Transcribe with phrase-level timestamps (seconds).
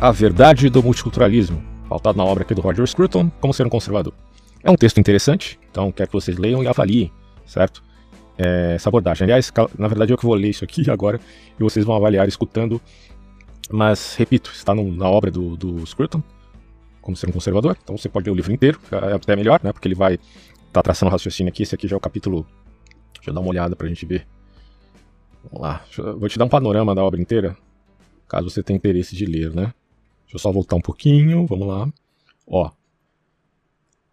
[0.00, 4.12] A Verdade do Multiculturalismo, pautado na obra aqui do Roger Scruton, Como Ser um Conservador.
[4.62, 7.10] É um texto interessante, então quero que vocês leiam e avaliem,
[7.46, 7.82] certo?
[8.36, 9.24] É, essa abordagem.
[9.24, 11.20] Aliás, na verdade eu que vou ler isso aqui agora
[11.58, 12.80] e vocês vão avaliar escutando.
[13.70, 16.22] Mas, repito, está no, na obra do, do Scruton,
[17.00, 19.72] Como Ser um Conservador, então você pode ler o livro inteiro, é até melhor, né?
[19.72, 20.22] Porque ele vai estar
[20.72, 21.62] tá traçando raciocínio aqui.
[21.62, 22.46] Esse aqui já é o capítulo.
[23.14, 24.26] Deixa eu dar uma olhada pra gente ver.
[25.44, 27.56] Vamos lá, eu vou te dar um panorama da obra inteira,
[28.28, 29.72] caso você tenha interesse de ler, né?
[30.24, 31.88] Deixa eu só voltar um pouquinho, vamos lá.
[32.46, 32.70] Ó.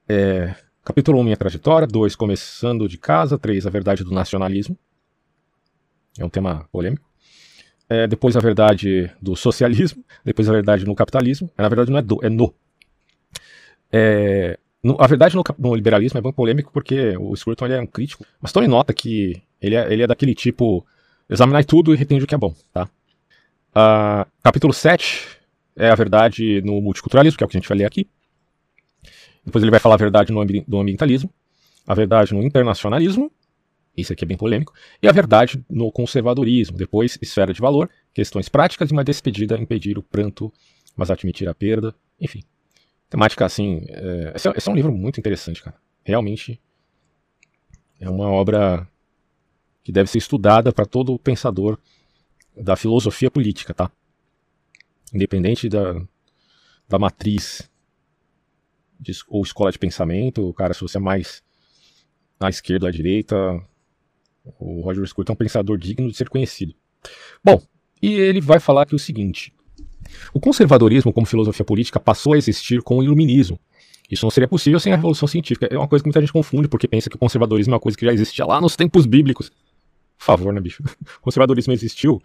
[0.07, 1.87] É, capítulo 1, minha trajetória.
[1.87, 3.37] 2, começando de casa.
[3.37, 4.77] 3, a verdade do nacionalismo.
[6.17, 7.09] É um tema polêmico.
[7.89, 10.03] É, depois a verdade do socialismo.
[10.23, 11.49] Depois a verdade no capitalismo.
[11.57, 12.53] É, na verdade não é do, é no.
[13.91, 17.81] É, no a verdade no, no, liberalismo é bem polêmico porque o Scruton ele é
[17.81, 18.25] um crítico.
[18.39, 20.85] Mas tome nota que ele é, ele é daquele tipo
[21.29, 22.89] examinar tudo e retende o que é bom, tá?
[23.71, 25.40] Uh, capítulo 7
[25.75, 28.07] é a verdade no multiculturalismo, que é o que a gente vai ler aqui.
[29.45, 31.31] Depois ele vai falar a verdade no, ambi ambientalismo,
[31.87, 33.31] a verdade no internacionalismo,
[33.95, 36.77] isso aqui é bem polêmico, e a verdade no conservadorismo.
[36.77, 40.51] Depois, esfera de valor, questões práticas e uma despedida, impedir o pranto,
[40.95, 41.93] mas admitir a perda.
[42.19, 42.43] Enfim,
[43.09, 43.81] temática assim.
[43.89, 44.33] É...
[44.35, 45.75] Esse, é, esse é um livro muito interessante, cara.
[46.03, 46.59] Realmente
[47.99, 48.87] é uma obra
[49.83, 51.77] que deve ser estudada para todo pensador
[52.55, 53.91] da filosofia política, tá?
[55.13, 56.01] Independente da,
[56.87, 57.69] da matriz
[58.99, 61.43] de, ou escola de pensamento, cara, se você é mais
[62.39, 63.35] à esquerda ou à direita,
[64.59, 66.73] o Roger Scruton é um pensador digno de ser conhecido.
[67.43, 67.61] Bom,
[68.01, 69.53] e ele vai falar aqui o seguinte:
[70.33, 73.59] o conservadorismo como filosofia política passou a existir com o iluminismo.
[74.09, 75.67] Isso não seria possível sem a revolução científica.
[75.71, 77.97] É uma coisa que muita gente confunde porque pensa que o conservadorismo é uma coisa
[77.97, 79.49] que já existia lá nos tempos bíblicos.
[80.17, 80.83] Por favor, né, bicho?
[81.19, 82.21] O conservadorismo existiu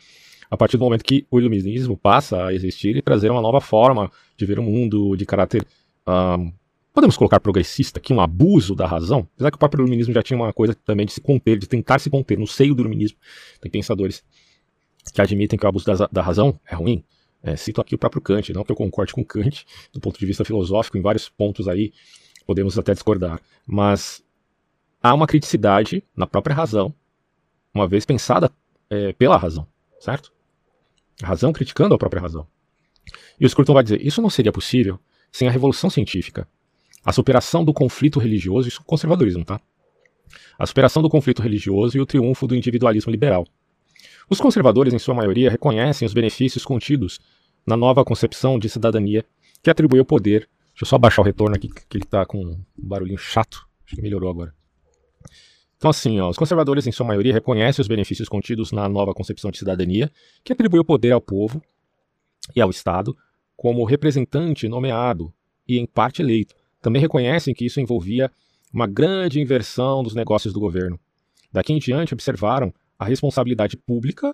[0.51, 4.11] a partir do momento que o iluminismo passa a existir e trazer uma nova forma
[4.37, 5.67] de ver o mundo, de caráter.
[6.07, 6.53] Um,
[6.93, 9.29] podemos colocar progressista aqui, um abuso da razão?
[9.35, 11.99] Apesar que o próprio iluminismo já tinha uma coisa também de se conter, de tentar
[11.99, 13.19] se conter no seio do iluminismo.
[13.61, 14.25] Tem pensadores
[15.13, 17.05] que admitem que o abuso da, da razão é ruim.
[17.43, 20.27] É, cito aqui o próprio Kant, não que eu concorde com Kant, do ponto de
[20.27, 21.93] vista filosófico, em vários pontos aí
[22.47, 23.41] podemos até discordar.
[23.67, 24.25] Mas
[25.03, 26.95] há uma criticidade na própria razão,
[27.75, 28.51] uma vez pensada
[28.89, 29.67] é, pela razão,
[30.01, 30.33] certo?
[31.23, 32.47] Razão criticando a própria razão.
[33.39, 34.99] E o Scruton vai dizer: isso não seria possível
[35.33, 36.49] sem a revolução científica,
[37.05, 39.61] a superação do conflito religioso, isso é conservadorismo, tá?
[40.59, 43.47] A superação do conflito religioso e o triunfo do individualismo liberal.
[44.29, 47.21] Os conservadores, em sua maioria, reconhecem os benefícios contidos
[47.65, 49.25] na nova concepção de cidadania
[49.63, 50.49] que atribui o poder.
[50.71, 53.67] Deixa eu só baixar o retorno aqui, que ele está com um barulhinho chato.
[53.87, 54.53] Acho que melhorou agora.
[55.77, 59.51] Então, assim, ó, os conservadores, em sua maioria, reconhecem os benefícios contidos na nova concepção
[59.51, 60.11] de cidadania,
[60.43, 61.63] que atribui o poder ao povo
[62.55, 63.17] e ao Estado
[63.57, 65.33] como representante nomeado
[65.69, 66.55] e, em parte, eleito.
[66.81, 68.31] Também reconhecem que isso envolvia
[68.73, 70.99] uma grande inversão dos negócios do governo.
[71.53, 74.33] Daqui em diante, observaram a responsabilidade pública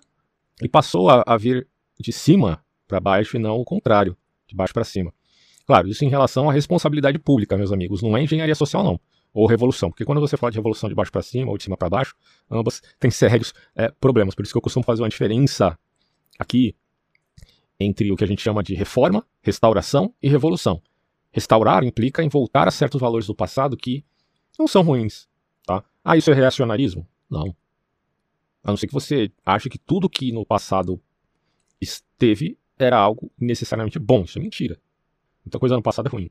[0.61, 1.67] e passou a, a vir
[1.99, 4.15] de cima para baixo e não o contrário,
[4.47, 5.13] de baixo para cima.
[5.65, 8.99] Claro, isso em relação à responsabilidade pública, meus amigos, não é engenharia social, não
[9.33, 9.89] ou revolução.
[9.89, 12.15] Porque quando você fala de revolução de baixo para cima ou de cima para baixo,
[12.49, 14.35] ambas têm sérios é, problemas.
[14.35, 15.77] Por isso que eu costumo fazer uma diferença
[16.37, 16.75] aqui
[17.79, 20.81] entre o que a gente chama de reforma, restauração e revolução.
[21.31, 24.05] Restaurar implica em voltar a certos valores do passado que
[24.57, 25.27] não são ruins.
[25.65, 25.83] Tá?
[26.03, 27.07] Ah, isso é reacionarismo?
[27.29, 27.55] Não.
[28.63, 31.01] A não ser que você ache que tudo que no passado
[31.81, 34.23] esteve era algo necessariamente bom.
[34.23, 34.79] Isso é mentira.
[35.43, 36.29] Muita coisa no passado é ruim.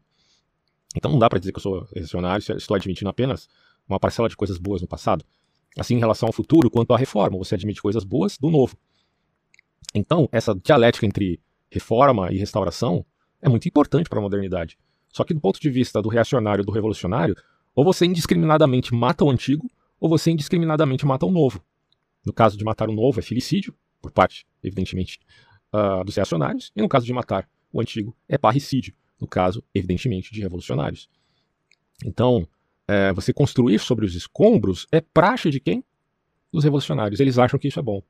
[0.96, 3.48] Então não dá para dizer que eu sou reacionário se estou admitindo apenas
[3.88, 5.24] uma parcela de coisas boas no passado.
[5.78, 8.76] Assim, em relação ao futuro, quanto à reforma, você admite coisas boas do novo.
[9.94, 13.04] Então, essa dialética entre reforma e restauração
[13.40, 14.78] é muito importante para a modernidade.
[15.08, 17.34] Só que do ponto de vista do reacionário e do revolucionário,
[17.74, 21.62] ou você indiscriminadamente mata o antigo, ou você indiscriminadamente mata o novo.
[22.24, 25.18] No caso de matar o novo, é filicídio, por parte, evidentemente,
[25.72, 30.32] uh, dos reacionários, e no caso de matar o antigo, é parricídio no caso, evidentemente,
[30.32, 31.08] de revolucionários.
[32.04, 32.46] Então,
[32.88, 35.84] é, você construir sobre os escombros é praxe de quem?
[36.52, 37.20] Dos revolucionários.
[37.20, 38.02] Eles acham que isso é bom.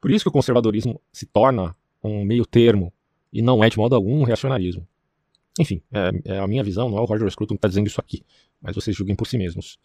[0.00, 2.92] Por isso que o conservadorismo se torna um meio termo
[3.32, 4.86] e não é de modo algum um reacionarismo.
[5.56, 8.00] Enfim, é, é a minha visão, não é o Roger Scruton que está dizendo isso
[8.00, 8.24] aqui,
[8.60, 9.78] mas vocês julguem por si mesmos.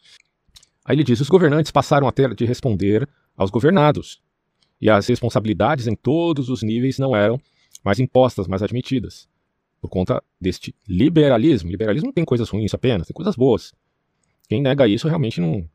[0.83, 3.07] Aí ele diz: os governantes passaram a ter de responder
[3.37, 4.21] aos governados,
[4.81, 7.39] e as responsabilidades em todos os níveis não eram
[7.83, 9.27] mais impostas, mas admitidas
[9.83, 11.69] por conta deste liberalismo.
[11.69, 13.73] Liberalismo não tem coisas ruins apenas, tem coisas boas.
[14.47, 15.67] Quem nega isso realmente não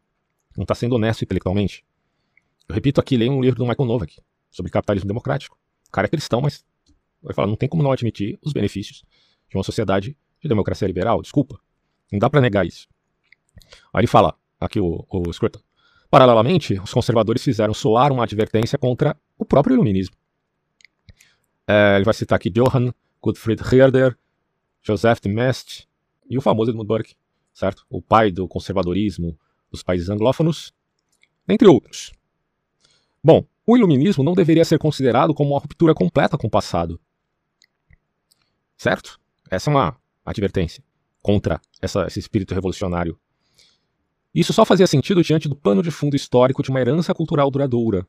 [0.57, 1.85] está sendo honesto intelectualmente.
[2.67, 4.17] Eu repito aqui, leia um livro do Michael Novak
[4.51, 5.59] sobre capitalismo democrático.
[5.89, 6.65] O cara é cristão, mas
[7.23, 9.05] Vai falar, não tem como não admitir os benefícios
[9.49, 11.59] de uma sociedade de democracia liberal, desculpa.
[12.13, 12.87] Não dá para negar isso.
[13.93, 15.61] Aí ele fala, aqui o, o Scruton,
[16.11, 20.15] paralelamente, os conservadores fizeram soar uma advertência contra o próprio iluminismo.
[21.67, 24.17] É, ele vai citar aqui Johann Gottfried Herder,
[24.83, 25.85] Joseph de Maistre
[26.29, 27.15] e o famoso Edmund Burke,
[27.53, 27.85] certo?
[27.91, 29.39] O pai do conservadorismo
[29.71, 30.73] dos países anglófonos,
[31.49, 32.13] entre outros.
[33.23, 37.01] Bom, o iluminismo não deveria ser considerado como uma ruptura completa com o passado.
[38.77, 39.21] Certo?
[39.51, 40.83] Essa é uma advertência
[41.21, 43.19] contra essa, esse espírito revolucionário.
[44.35, 48.07] Isso só fazia sentido diante do pano de fundo histórico de uma herança cultural duradoura.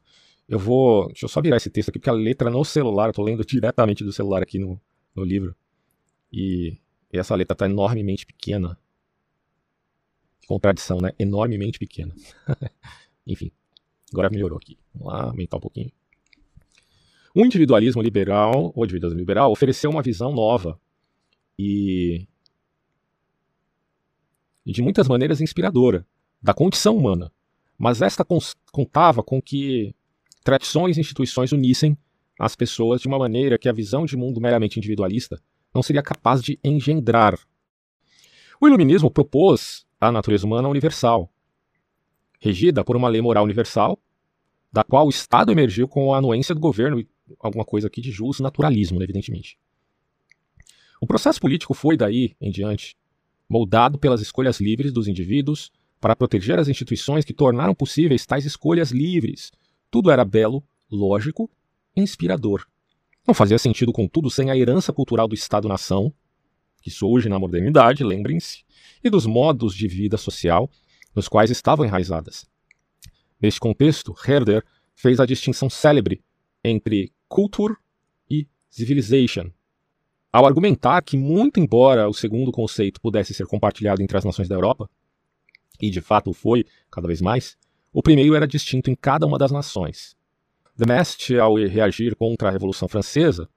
[0.47, 1.07] Eu vou.
[1.07, 3.45] Deixa eu só virar esse texto aqui, porque a letra no celular, eu tô lendo
[3.45, 4.79] diretamente do celular aqui no,
[5.15, 5.55] no livro.
[6.31, 6.77] E,
[7.11, 8.77] e essa letra está enormemente pequena.
[10.41, 11.11] Que contradição, né?
[11.17, 12.13] Enormemente pequena.
[13.25, 13.51] Enfim,
[14.11, 14.77] agora melhorou aqui.
[14.93, 15.91] Vamos lá, aumentar um pouquinho.
[17.35, 20.79] O individualismo liberal, o individualismo liberal, ofereceu uma visão nova
[21.57, 22.27] e,
[24.65, 26.05] e de muitas maneiras inspiradora
[26.41, 27.31] da condição humana.
[27.77, 28.25] Mas esta
[28.71, 29.93] contava com que
[30.43, 31.97] tradições e instituições unissem
[32.39, 35.41] as pessoas de uma maneira que a visão de mundo meramente individualista
[35.75, 37.37] não seria capaz de engendrar.
[38.61, 41.29] O iluminismo propôs a natureza humana universal,
[42.39, 43.99] regida por uma lei moral universal,
[44.71, 47.05] da qual o Estado emergiu com a anuência do governo
[47.39, 49.59] alguma coisa aqui de jus naturalismo, evidentemente.
[51.01, 52.95] O processo político foi daí em diante
[53.49, 58.91] moldado pelas escolhas livres dos indivíduos para proteger as instituições que tornaram possíveis tais escolhas
[58.91, 59.51] livres.
[59.91, 61.49] Tudo era belo, lógico
[61.95, 62.65] inspirador.
[63.27, 66.13] Não fazia sentido, contudo, sem a herança cultural do Estado-nação,
[66.81, 68.63] que surge na modernidade, lembrem-se,
[69.03, 70.69] e dos modos de vida social
[71.15, 72.47] nos quais estavam enraizadas.
[73.41, 74.63] Neste contexto, Herder
[74.95, 76.23] fez a distinção célebre
[76.63, 77.75] entre culture
[78.29, 79.51] e civilization,
[80.31, 84.55] ao argumentar que, muito embora o segundo conceito pudesse ser compartilhado entre as nações da
[84.55, 84.89] Europa,
[85.81, 87.57] e de fato foi cada vez mais,
[87.91, 90.15] o primeiro era distinto em cada uma das nações.
[90.79, 93.49] De Maistre, ao reagir contra a Revolução Francesa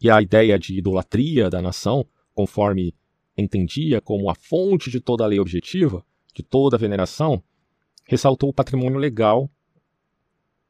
[0.00, 2.94] e a ideia de idolatria da nação, conforme
[3.36, 6.02] entendia como a fonte de toda a lei objetiva,
[6.34, 7.44] de toda a veneração,
[8.06, 9.50] ressaltou o patrimônio legal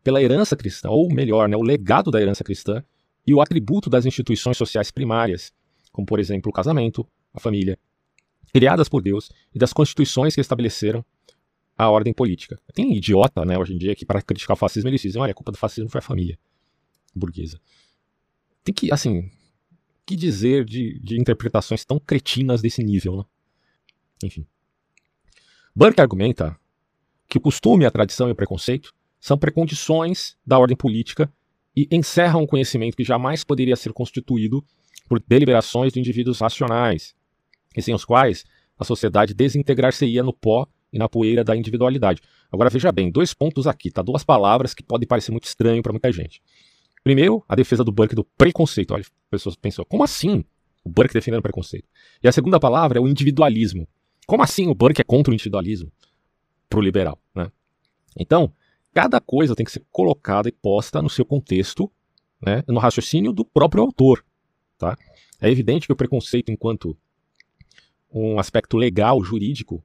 [0.03, 2.83] pela herança cristã, ou melhor, né, o legado da herança cristã
[3.25, 5.53] e o atributo das instituições sociais primárias,
[5.93, 7.79] como por exemplo o casamento, a família,
[8.53, 11.05] criadas por Deus e das constituições que estabeleceram
[11.85, 12.61] a ordem política.
[12.75, 15.35] Tem idiota, né, hoje em dia, que para criticar o fascismo eles dizem, olha, a
[15.35, 16.39] culpa do fascismo foi a família
[17.15, 17.61] burguesa.
[18.63, 19.31] Tem que, assim,
[20.05, 23.25] que dizer de, de interpretações tão cretinas desse nível, né?
[24.25, 24.47] Enfim.
[25.75, 26.59] Burke argumenta
[27.29, 31.33] que o costume, a tradição e o preconceito são precondições da ordem política
[31.75, 34.65] e encerram um conhecimento que jamais poderia ser constituído
[35.09, 37.15] por deliberações de indivíduos racionais,
[37.75, 38.45] e sem os quais
[38.79, 42.21] a sociedade desintegrar-se-ia no pó e na poeira da individualidade.
[42.51, 44.03] Agora veja bem, dois pontos aqui, tá?
[44.03, 46.43] Duas palavras que podem parecer muito estranho para muita gente.
[47.03, 48.93] Primeiro, a defesa do Burke do preconceito.
[48.93, 50.45] Olha, as pessoas pensam, como assim
[50.85, 51.89] o Burke defendendo o preconceito?
[52.23, 53.89] E a segunda palavra é o individualismo.
[54.27, 55.91] Como assim o Burke é contra o individualismo?
[56.69, 57.51] Pro liberal, né?
[58.17, 58.53] Então,
[58.93, 61.91] cada coisa tem que ser colocada e posta no seu contexto,
[62.41, 64.25] né, no raciocínio do próprio autor,
[64.79, 64.97] tá?
[65.41, 66.97] É evidente que o preconceito enquanto
[68.13, 69.85] um aspecto legal, jurídico,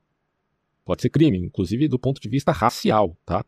[0.86, 3.44] Pode ser crime, inclusive do ponto de vista racial, tá?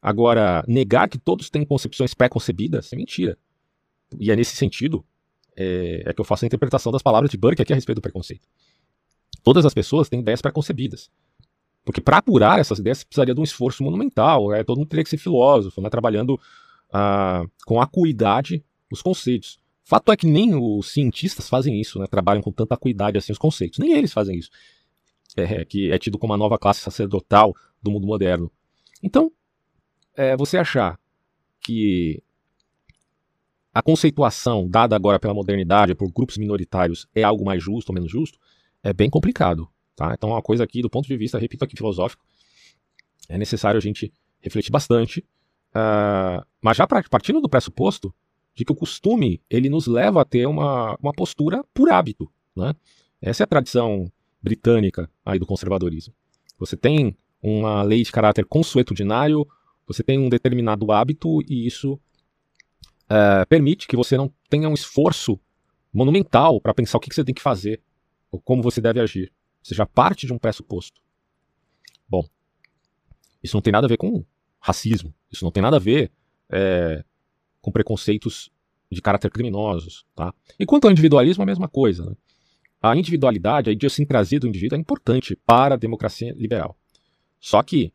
[0.00, 3.36] Agora, negar que todos têm concepções pré-concebidas é mentira.
[4.18, 5.04] E é nesse sentido
[5.54, 8.02] é, é, que eu faço a interpretação das palavras de Burke aqui a respeito do
[8.02, 8.48] preconceito.
[9.42, 11.10] Todas as pessoas têm ideias pré-concebidas.
[11.84, 14.52] Porque para apurar essas ideias precisaria de um esforço monumental.
[14.54, 16.40] É, todo mundo teria que ser filósofo, né, trabalhando
[16.90, 19.58] ah, com acuidade os conceitos.
[19.84, 23.38] Fato é que nem os cientistas fazem isso, né, trabalham com tanta acuidade assim os
[23.38, 23.78] conceitos.
[23.78, 24.50] Nem eles fazem isso
[25.36, 28.50] é, que é tido como a nova classe sacerdotal do mundo moderno.
[29.02, 29.30] Então,
[30.14, 30.98] é, você achar
[31.60, 32.22] que
[33.72, 38.10] a conceituação dada agora pela modernidade por grupos minoritários é algo mais justo ou menos
[38.10, 38.38] justo
[38.82, 39.68] é bem complicado.
[39.94, 40.12] Tá?
[40.14, 42.24] Então, é uma coisa aqui, do ponto de vista, repito aqui, filosófico,
[43.28, 45.20] é necessário a gente refletir bastante,
[45.70, 48.12] uh, mas já partindo do pressuposto
[48.54, 52.30] de que o costume ele nos leva a ter uma, uma postura por hábito.
[52.56, 52.74] Né?
[53.20, 54.10] Essa é a tradição
[54.42, 56.14] britânica aí do conservadorismo.
[56.58, 59.46] Você tem uma lei de caráter consuetudinário,
[59.86, 61.98] você tem um determinado hábito e isso
[63.08, 65.38] é, permite que você não tenha um esforço
[65.92, 67.82] monumental para pensar o que, que você tem que fazer
[68.30, 69.32] ou como você deve agir.
[69.62, 71.00] Você já parte de um pressuposto.
[72.08, 72.24] Bom,
[73.42, 74.24] isso não tem nada a ver com
[74.60, 76.10] racismo, isso não tem nada a ver
[76.48, 77.04] é,
[77.60, 78.50] com preconceitos
[78.90, 80.04] de caráter criminosos.
[80.14, 80.34] Tá?
[80.58, 82.04] E quanto ao individualismo, a mesma coisa.
[82.04, 82.16] Né?
[82.82, 86.76] A individualidade, a idiosincrasia do indivíduo é importante para a democracia liberal.
[87.38, 87.92] Só que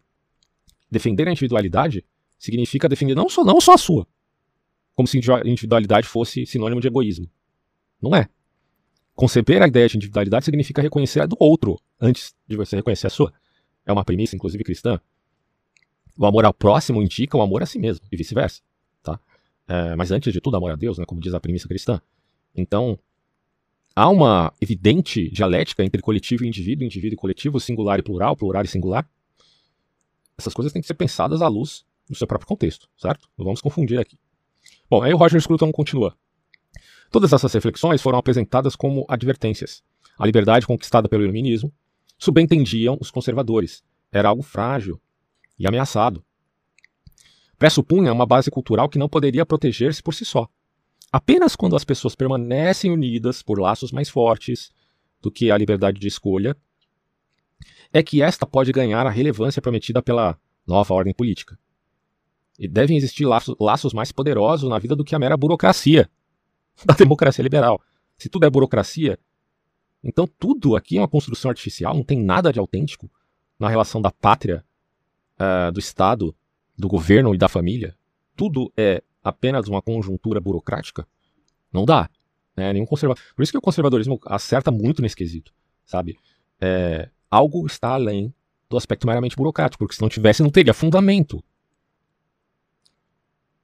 [0.90, 2.06] defender a individualidade
[2.38, 4.08] significa defender não só, não só a sua,
[4.94, 7.30] como se individualidade fosse sinônimo de egoísmo.
[8.02, 8.30] Não é.
[9.16, 13.10] Conceber a ideia de individualidade significa reconhecer a do outro antes de você reconhecer a
[13.10, 13.34] sua.
[13.86, 15.00] É uma premissa, inclusive, cristã.
[16.18, 18.62] O amor ao próximo indica o amor a si mesmo, e vice-versa.
[19.02, 19.20] Tá?
[19.68, 22.02] É, mas antes de tudo, amor a Deus, né, como diz a premissa cristã.
[22.54, 23.00] Então,
[23.96, 28.64] há uma evidente dialética entre coletivo e indivíduo, indivíduo e coletivo, singular e plural, plural
[28.64, 29.10] e singular.
[30.38, 33.30] Essas coisas têm que ser pensadas à luz do seu próprio contexto, certo?
[33.38, 34.20] Não vamos confundir aqui.
[34.90, 36.16] Bom, aí o Roger Scruton continua.
[37.10, 39.82] Todas essas reflexões foram apresentadas como advertências.
[40.20, 41.72] A liberdade conquistada pelo iluminismo
[42.18, 43.84] subentendiam os conservadores.
[44.12, 45.00] Era algo frágil
[45.58, 46.24] e ameaçado.
[47.58, 50.50] Pressupunha uma base cultural que não poderia proteger-se por si só.
[51.16, 54.70] Apenas quando as pessoas permanecem unidas por laços mais fortes
[55.22, 56.58] do que a liberdade de escolha,
[57.94, 61.58] é que esta pode ganhar a relevância prometida pela nova ordem política.
[62.60, 66.10] E devem existir laços, laços mais poderosos na vida do que a mera burocracia
[66.84, 67.82] da democracia liberal.
[68.18, 69.18] Se tudo é burocracia,
[70.04, 73.10] então tudo aqui é uma construção artificial, não tem nada de autêntico
[73.58, 74.66] na relação da pátria,
[75.40, 76.36] uh, do Estado,
[76.78, 77.96] do governo e da família.
[78.36, 81.08] Tudo é apenas uma conjuntura burocrática.
[81.74, 82.08] Não dá.
[82.56, 82.72] Né?
[82.72, 83.22] Nenhum conservador.
[83.36, 85.52] Por isso que o conservadorismo acerta muito nesse quesito,
[85.84, 86.16] sabe?
[86.62, 88.32] É, algo está além
[88.70, 91.44] do aspecto meramente burocrático, porque se não tivesse, não teria fundamento.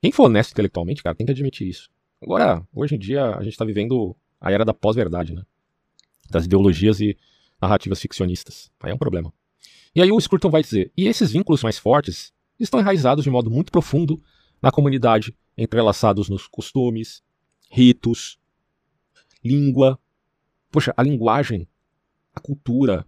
[0.01, 1.89] Quem for honesto intelectualmente, cara, tem que admitir isso.
[2.19, 5.43] Agora, hoje em dia, a gente está vivendo a era da pós-verdade, né?
[6.29, 7.15] Das ideologias e
[7.61, 8.71] narrativas ficcionistas.
[8.79, 9.31] Aí é um problema.
[9.93, 13.51] E aí o Scruton vai dizer: e esses vínculos mais fortes estão enraizados de modo
[13.51, 14.21] muito profundo
[14.61, 17.23] na comunidade, entrelaçados nos costumes,
[17.69, 18.39] ritos,
[19.43, 19.99] língua.
[20.71, 21.67] Poxa, a linguagem,
[22.33, 23.05] a cultura.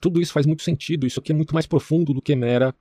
[0.00, 1.06] Tudo isso faz muito sentido.
[1.06, 2.74] Isso aqui é muito mais profundo do que mera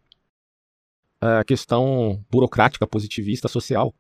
[1.21, 3.93] uh, questão burocrática, positivista, social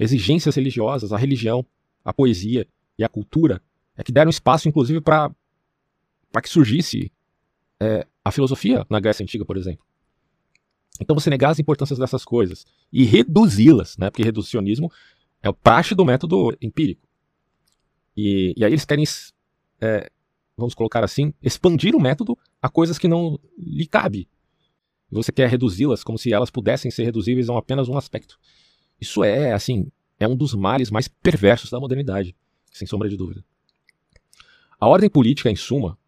[0.00, 1.64] exigências religiosas, a religião,
[2.02, 2.66] a poesia
[2.98, 3.62] e a cultura,
[3.94, 5.30] é que deram espaço, inclusive, para
[6.42, 7.12] que surgisse
[7.78, 9.84] é, a filosofia na Grécia Antiga, por exemplo.
[11.00, 14.10] Então você negar as importâncias dessas coisas e reduzi-las, né?
[14.10, 14.92] porque reducionismo
[15.42, 17.08] é o praxe do método empírico.
[18.16, 19.04] E, e aí eles querem,
[19.80, 20.10] é,
[20.56, 24.28] vamos colocar assim, expandir o método a coisas que não lhe cabe.
[25.10, 28.38] Você quer reduzi-las como se elas pudessem ser reduzíveis a apenas um aspecto.
[29.00, 32.36] Isso é, assim, é um dos males mais perversos da modernidade,
[32.70, 33.42] sem sombra de dúvida.
[34.78, 35.98] A ordem política, em suma,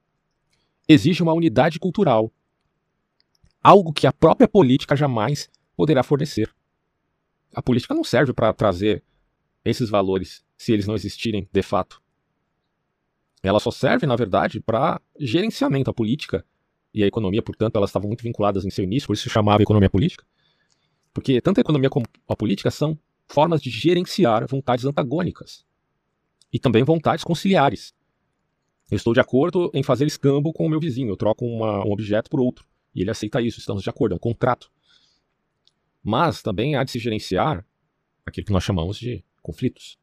[0.87, 2.33] exige uma unidade cultural,
[3.63, 6.53] algo que a própria política jamais poderá fornecer.
[7.55, 9.05] A política não serve para trazer
[9.65, 12.03] esses valores se eles não existirem de fato.
[13.43, 15.91] Ela só serve, na verdade, para gerenciamento.
[15.91, 16.45] A política
[16.95, 19.63] e a economia, portanto, elas estavam muito vinculadas em seu início, por isso se chamava
[19.63, 20.25] economia política.
[21.13, 25.65] Porque tanto a economia como a política são formas de gerenciar vontades antagônicas
[26.53, 27.95] e também vontades conciliares.
[28.91, 31.93] Eu estou de acordo em fazer escambo com o meu vizinho, eu troco uma, um
[31.93, 34.71] objeto por outro e ele aceita isso, estamos de acordo, é um contrato.
[36.03, 37.65] Mas também há de se gerenciar
[38.27, 39.99] aquilo que nós chamamos de conflitos.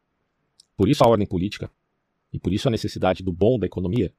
[0.76, 1.70] Por isso a ordem política
[2.32, 4.14] e por isso a necessidade do bom da economia.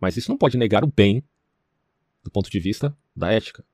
[0.00, 1.22] Mas isso não pode negar o bem
[2.22, 3.64] do ponto de vista da ética.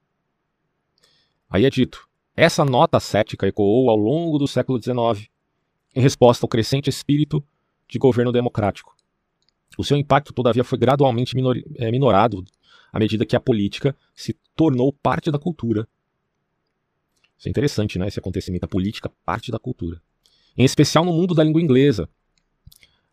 [1.49, 5.31] Aí é dito: essa nota cética ecoou ao longo do século XIX,
[5.95, 7.45] em resposta ao crescente espírito
[7.89, 8.97] de governo democrático.
[9.79, 12.45] O seu impacto, todavia, foi gradualmente minor, é, minorado
[12.97, 15.87] à medida que a política se tornou parte da cultura.
[17.37, 18.09] Isso é interessante, né?
[18.09, 20.01] Esse acontecimento, a política, parte da cultura.
[20.57, 22.09] Em especial no mundo da língua inglesa.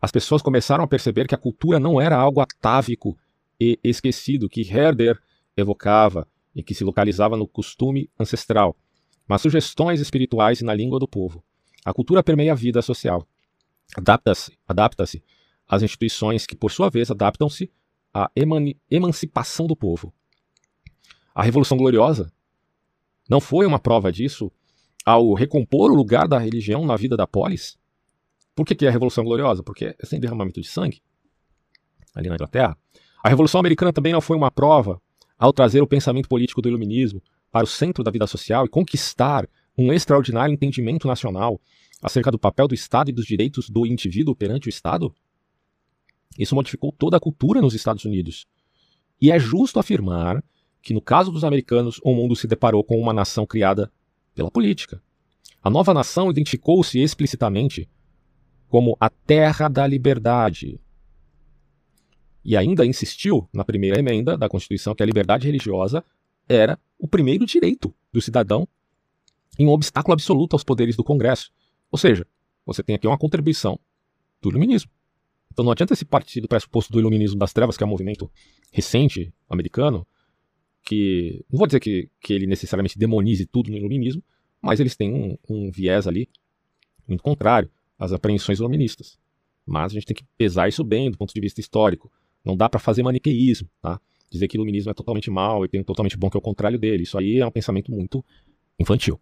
[0.00, 3.14] As pessoas começaram a perceber que a cultura não era algo atávico
[3.60, 5.20] e esquecido que Herder
[5.54, 8.74] evocava e que se localizava no costume ancestral,
[9.28, 11.44] mas sugestões espirituais na língua do povo.
[11.84, 13.28] A cultura permeia a vida social.
[13.94, 15.04] Adapta-se adapta
[15.68, 17.70] às instituições que, por sua vez, adaptam-se
[18.14, 18.30] à
[18.90, 20.14] emancipação do povo.
[21.34, 22.32] A Revolução Gloriosa
[23.28, 24.52] não foi uma prova disso
[25.04, 27.76] ao recompor o lugar da religião na vida da polis?
[28.54, 29.62] Por que, que é a Revolução Gloriosa?
[29.62, 31.02] Porque é sem derramamento de sangue
[32.14, 32.78] ali na Inglaterra.
[33.22, 35.02] A Revolução Americana também não foi uma prova
[35.36, 39.48] ao trazer o pensamento político do iluminismo para o centro da vida social e conquistar
[39.76, 41.60] um extraordinário entendimento nacional
[42.00, 45.12] acerca do papel do Estado e dos direitos do indivíduo perante o Estado?
[46.38, 48.46] Isso modificou toda a cultura nos Estados Unidos.
[49.20, 50.42] E é justo afirmar
[50.82, 53.90] que, no caso dos americanos, o mundo se deparou com uma nação criada
[54.34, 55.02] pela política.
[55.62, 57.88] A nova nação identificou-se explicitamente
[58.68, 60.80] como a terra da liberdade.
[62.44, 66.04] E ainda insistiu na primeira emenda da Constituição que a liberdade religiosa
[66.48, 68.68] era o primeiro direito do cidadão
[69.58, 71.50] em um obstáculo absoluto aos poderes do Congresso.
[71.90, 72.26] Ou seja,
[72.66, 73.78] você tem aqui uma contribuição
[74.42, 74.90] do iluminismo.
[75.54, 78.28] Então não adianta esse partir do pressuposto do iluminismo das trevas, que é um movimento
[78.72, 80.04] recente americano,
[80.84, 84.20] que não vou dizer que, que ele necessariamente demonize tudo no iluminismo,
[84.60, 86.28] mas eles têm um, um viés ali
[87.06, 89.16] muito contrário às apreensões iluministas.
[89.64, 92.10] Mas a gente tem que pesar isso bem do ponto de vista histórico.
[92.44, 94.00] Não dá para fazer maniqueísmo, tá?
[94.28, 96.42] Dizer que o iluminismo é totalmente mal e tem um totalmente bom que é o
[96.42, 97.04] contrário dele.
[97.04, 98.24] Isso aí é um pensamento muito
[98.76, 99.20] infantil.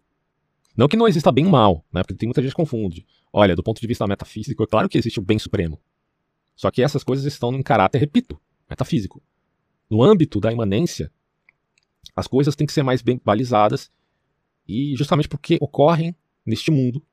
[0.75, 2.01] Não que não exista bem e mal, né?
[2.01, 3.05] Porque tem muita gente que confunde.
[3.31, 5.79] Olha, do ponto de vista metafísico, é claro que existe o bem supremo.
[6.55, 9.21] Só que essas coisas estão em caráter, repito, metafísico.
[9.89, 11.11] No âmbito da imanência,
[12.15, 13.91] as coisas têm que ser mais bem balizadas
[14.67, 17.03] e justamente porque ocorrem neste mundo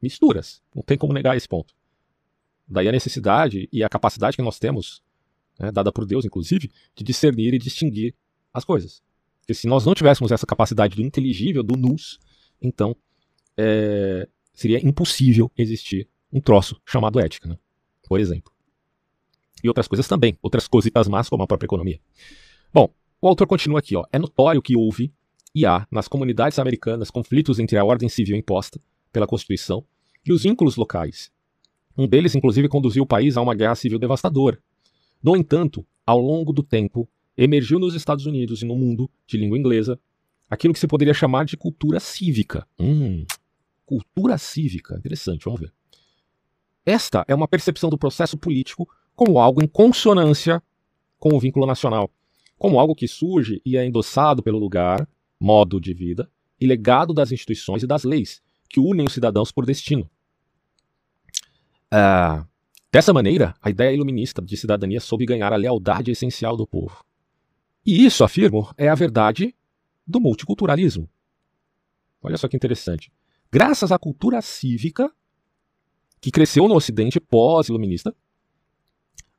[0.00, 0.62] misturas.
[0.74, 1.74] Não tem como negar esse ponto.
[2.66, 5.02] Daí a necessidade e a capacidade que nós temos,
[5.58, 8.14] né, dada por Deus inclusive, de discernir e distinguir
[8.52, 9.02] as coisas.
[9.40, 12.18] Porque se nós não tivéssemos essa capacidade do inteligível, do nus,
[12.60, 12.94] então
[13.56, 17.58] é, seria impossível existir um troço chamado ética, né?
[18.06, 18.52] por exemplo.
[19.62, 22.00] E outras coisas também, outras cositas más, como a própria economia.
[22.72, 24.04] Bom, o autor continua aqui, ó.
[24.12, 25.12] É notório que houve
[25.54, 28.80] e há, nas comunidades americanas, conflitos entre a ordem civil imposta
[29.12, 29.84] pela Constituição
[30.24, 31.32] e os vínculos locais.
[31.96, 34.58] Um deles, inclusive, conduziu o país a uma guerra civil devastadora.
[35.22, 39.58] No entanto, ao longo do tempo, emergiu nos Estados Unidos e no mundo de língua
[39.58, 39.98] inglesa
[40.48, 42.66] aquilo que se poderia chamar de cultura cívica.
[42.78, 43.26] Hum,
[43.84, 44.96] cultura cívica.
[44.96, 45.72] Interessante, vamos ver.
[46.86, 48.88] Esta é uma percepção do processo político
[49.18, 50.62] como algo em consonância
[51.18, 52.08] com o vínculo nacional,
[52.56, 55.08] como algo que surge e é endossado pelo lugar,
[55.40, 59.66] modo de vida e legado das instituições e das leis que unem os cidadãos por
[59.66, 60.08] destino.
[61.92, 62.46] Uh,
[62.92, 67.04] dessa maneira, a ideia iluminista de cidadania soube ganhar a lealdade essencial do povo.
[67.84, 69.52] E isso, afirmo, é a verdade
[70.06, 71.10] do multiculturalismo.
[72.22, 73.10] Olha só que interessante.
[73.50, 75.10] Graças à cultura cívica,
[76.20, 78.14] que cresceu no Ocidente pós-iluminista,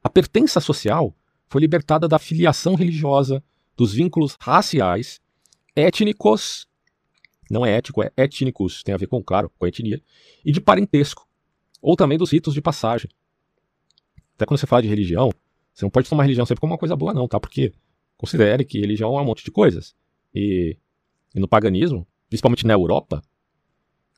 [0.03, 1.15] a pertença social
[1.47, 3.43] foi libertada da filiação religiosa,
[3.75, 5.21] dos vínculos raciais,
[5.75, 6.67] étnicos,
[7.49, 10.01] não é ético, é étnicos, tem a ver com, claro, com a etnia,
[10.45, 11.27] e de parentesco,
[11.81, 13.09] ou também dos ritos de passagem.
[14.35, 15.31] Até quando você fala de religião,
[15.73, 17.39] você não pode tomar religião sempre como uma coisa boa, não, tá?
[17.39, 17.73] Porque
[18.17, 19.95] considere que religião é um monte de coisas.
[20.33, 20.77] E,
[21.33, 23.21] e no paganismo, principalmente na Europa,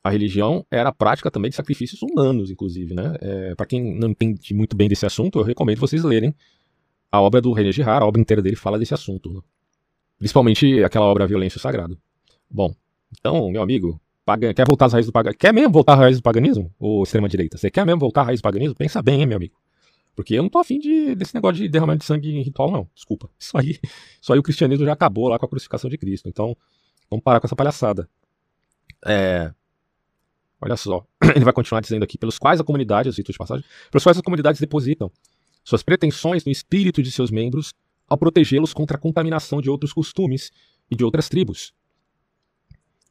[0.04, 3.14] a religião era a prática também de sacrifícios humanos, inclusive, né?
[3.20, 6.34] É, Para quem não entende muito bem desse assunto, eu recomendo vocês lerem
[7.10, 9.40] a obra do René Girard, a obra inteira dele fala desse assunto, né?
[10.18, 11.98] Principalmente aquela obra Violência Sagrado.
[12.50, 12.74] Bom,
[13.18, 14.00] então, meu amigo,
[14.54, 15.38] quer voltar às raízes do paganismo?
[15.38, 16.72] Quer mesmo voltar às raízes do paganismo?
[16.78, 17.56] Ou extrema-direita?
[17.58, 18.74] Você quer mesmo voltar às raízes do paganismo?
[18.74, 19.54] Pensa bem, hein, meu amigo.
[20.14, 22.88] Porque eu não tô afim de, desse negócio de derramamento de sangue em ritual, não.
[22.94, 23.30] Desculpa.
[23.38, 23.78] Isso aí,
[24.20, 26.28] isso aí o cristianismo já acabou lá com a crucificação de Cristo.
[26.28, 26.56] Então,
[27.10, 28.08] vamos parar com essa palhaçada.
[29.04, 29.52] É,
[30.62, 34.04] Olha só, ele vai continuar dizendo aqui, pelos quais a comunidade, ritos de passagem, pelos
[34.04, 35.10] quais as comunidades depositam
[35.64, 37.74] suas pretensões no espírito de seus membros
[38.08, 40.50] ao protegê-los contra a contaminação de outros costumes
[40.90, 41.72] e de outras tribos.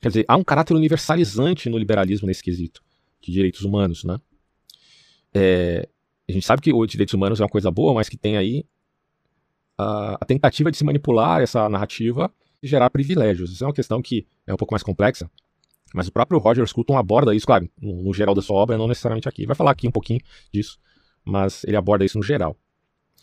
[0.01, 2.81] Quer dizer, há um caráter universalizante no liberalismo nesse quesito
[3.21, 4.19] de direitos humanos, né?
[5.33, 5.87] É,
[6.27, 8.65] a gente sabe que os direitos humanos é uma coisa boa, mas que tem aí
[9.77, 13.51] a, a tentativa de se manipular essa narrativa e gerar privilégios.
[13.51, 15.29] Isso é uma questão que é um pouco mais complexa,
[15.93, 19.27] mas o próprio Roger Scruton aborda isso, claro, no, geral da sua obra, não necessariamente
[19.27, 19.41] aqui.
[19.41, 20.19] Ele vai falar aqui um pouquinho
[20.51, 20.79] disso,
[21.23, 22.57] mas ele aborda isso no geral.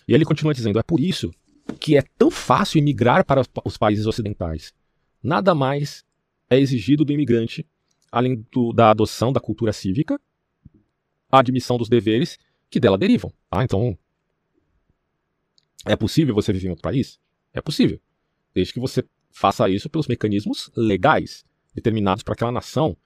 [0.07, 1.31] E ele continua dizendo: é por isso
[1.81, 4.73] que é tão fácil imigrar para os países ocidentais.
[5.23, 6.05] Nada mais
[6.51, 7.67] é exigido do imigrante,
[8.11, 10.21] além do, da adoção da cultura cívica,
[11.31, 12.39] a admissão dos deveres
[12.71, 13.33] que dela derivam.
[13.51, 13.99] Ah, então.
[15.85, 17.19] É possível você viver em outro país?
[17.53, 18.01] É possível.
[18.53, 21.45] Desde que você faça isso pelos mecanismos legais
[21.79, 22.97] determinados para aquela nação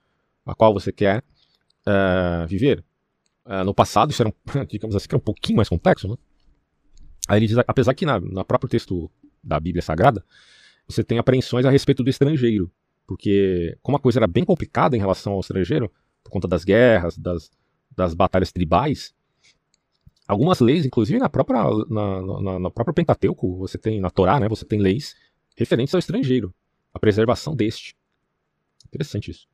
[0.45, 1.23] a qual você quer
[1.87, 2.85] uh, viver.
[3.45, 4.35] Uh, no passado, isso era,
[4.67, 6.17] digamos assim, era um pouquinho mais complexo, né?
[7.29, 9.11] Aí ele diz, apesar que na, na próprio texto
[9.43, 10.25] da Bíblia Sagrada,
[10.87, 12.71] você tem apreensões a respeito do estrangeiro,
[13.07, 15.91] porque como a coisa era bem complicada em relação ao estrangeiro,
[16.23, 17.51] por conta das guerras, das,
[17.97, 19.15] das batalhas tribais,
[20.27, 24.49] algumas leis, inclusive na própria, na, na, na própria Pentateuco, você tem, na Torá, né,
[24.49, 25.15] você tem leis
[25.57, 26.55] referentes ao estrangeiro,
[26.93, 27.97] a preservação deste.
[28.93, 29.47] Interessante isso.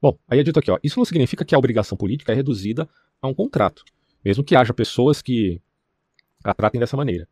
[0.00, 2.88] Bom, aí é dito aqui, ó, isso não significa que a obrigação política é reduzida
[3.20, 3.84] a um contrato,
[4.24, 5.60] mesmo que haja pessoas que
[6.44, 7.28] a tratem dessa maneira.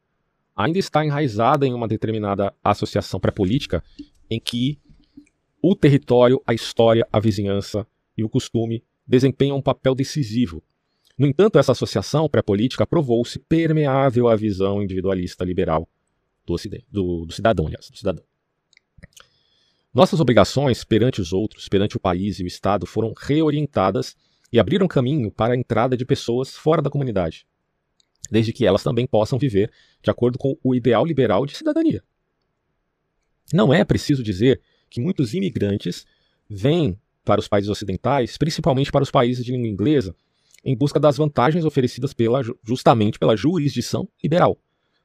[0.57, 3.83] Ainda está enraizada em uma determinada associação pré-política
[4.31, 4.79] em que
[5.62, 10.62] o território, a história, a vizinhança e o costume desempenham um papel decisivo.
[11.18, 15.88] No entanto, essa associação pré-política provou-se permeável à visão individualista liberal
[16.46, 16.57] do,
[16.90, 18.25] do, do cidadão, aliás, do cidadão.
[19.92, 24.16] Nossas obrigações perante os outros, perante o país e o Estado foram reorientadas
[24.53, 27.44] e abriram caminho para a entrada de pessoas fora da comunidade,
[28.31, 32.05] desde que elas também possam viver de acordo com o ideal liberal de cidadania.
[33.53, 36.07] Não é preciso dizer que muitos imigrantes
[36.48, 40.14] vêm para os países ocidentais, principalmente para os países de língua inglesa,
[40.64, 44.57] em busca das vantagens oferecidas pela, justamente pela jurisdição liberal,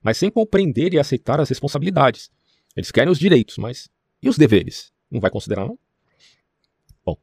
[0.03, 2.29] mas sem compreender e aceitar as responsabilidades.
[2.75, 3.89] Eles querem os direitos, mas
[4.25, 4.91] e os deveres?
[5.09, 5.77] Não vai considerar, não?
[7.05, 7.15] Bom.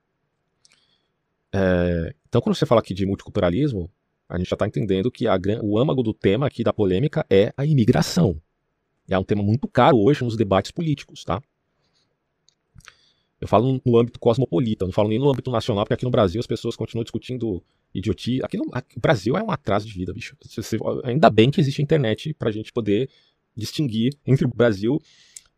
[1.53, 3.91] É, então, quando você fala aqui de multiculturalismo,
[4.29, 7.53] a gente já está entendendo que a, o âmago do tema aqui da polêmica é
[7.57, 8.41] a imigração.
[9.09, 11.43] É um tema muito caro hoje nos debates políticos, tá?
[13.41, 16.39] Eu falo no âmbito cosmopolita, não falo nem no âmbito nacional, porque aqui no Brasil
[16.39, 17.61] as pessoas continuam discutindo
[17.93, 18.45] idiotia.
[18.45, 20.37] Aqui no aqui, o Brasil é um atraso de vida, bicho.
[21.03, 23.11] Ainda bem que existe internet para a gente poder
[23.57, 25.03] distinguir entre o Brasil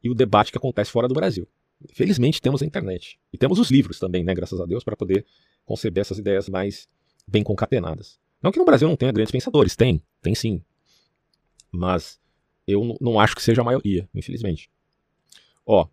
[0.05, 1.49] e o debate que acontece fora do Brasil.
[1.95, 3.19] Felizmente temos a internet.
[3.33, 5.25] E temos os livros também, né, graças a Deus, para poder
[5.65, 6.87] conceber essas ideias mais
[7.27, 8.21] bem concatenadas.
[8.43, 10.63] Não que no Brasil não tenha grandes pensadores, tem, tem sim.
[11.73, 12.21] Mas
[12.67, 14.71] eu não acho que seja a maioria, infelizmente.
[15.65, 15.89] Ó,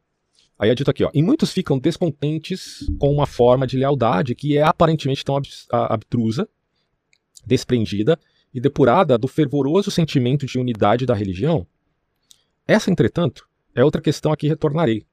[0.60, 4.58] aí é dito aqui, ó, e muitos ficam descontentes com uma forma de lealdade que
[4.58, 6.48] é aparentemente tão abstrusa,
[7.46, 8.20] desprendida
[8.54, 11.66] e depurada do fervoroso sentimento de unidade da religião.
[12.68, 15.06] Essa, entretanto, é outra questão a que retornarei.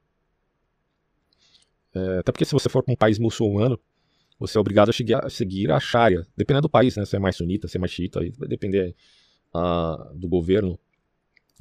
[1.93, 3.79] É, até porque se você for para um país muçulmano,
[4.39, 6.25] você é obrigado a seguir a, Sharia.
[6.35, 7.05] Dependendo do país, né?
[7.05, 8.95] Se é mais sunita, se é mais xiita, vai depender
[9.53, 10.79] uh, do governo.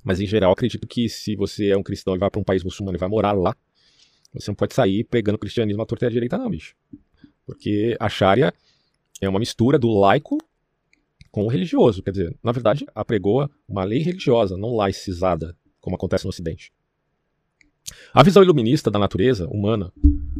[0.04, 2.62] Mas em geral, acredito que se você é um cristão e vai para um país
[2.62, 3.56] muçulmano e vai morar lá,
[4.32, 6.76] você não pode sair pregando o cristianismo à torta e à direita, não, bicho.
[7.44, 8.52] Porque a Sharia
[9.20, 10.38] é uma mistura do laico
[11.32, 12.02] com o religioso.
[12.02, 16.72] Quer dizer, na verdade, apregou uma lei religiosa, não laicizada, como acontece no Ocidente.
[18.12, 19.92] A visão iluminista da natureza humana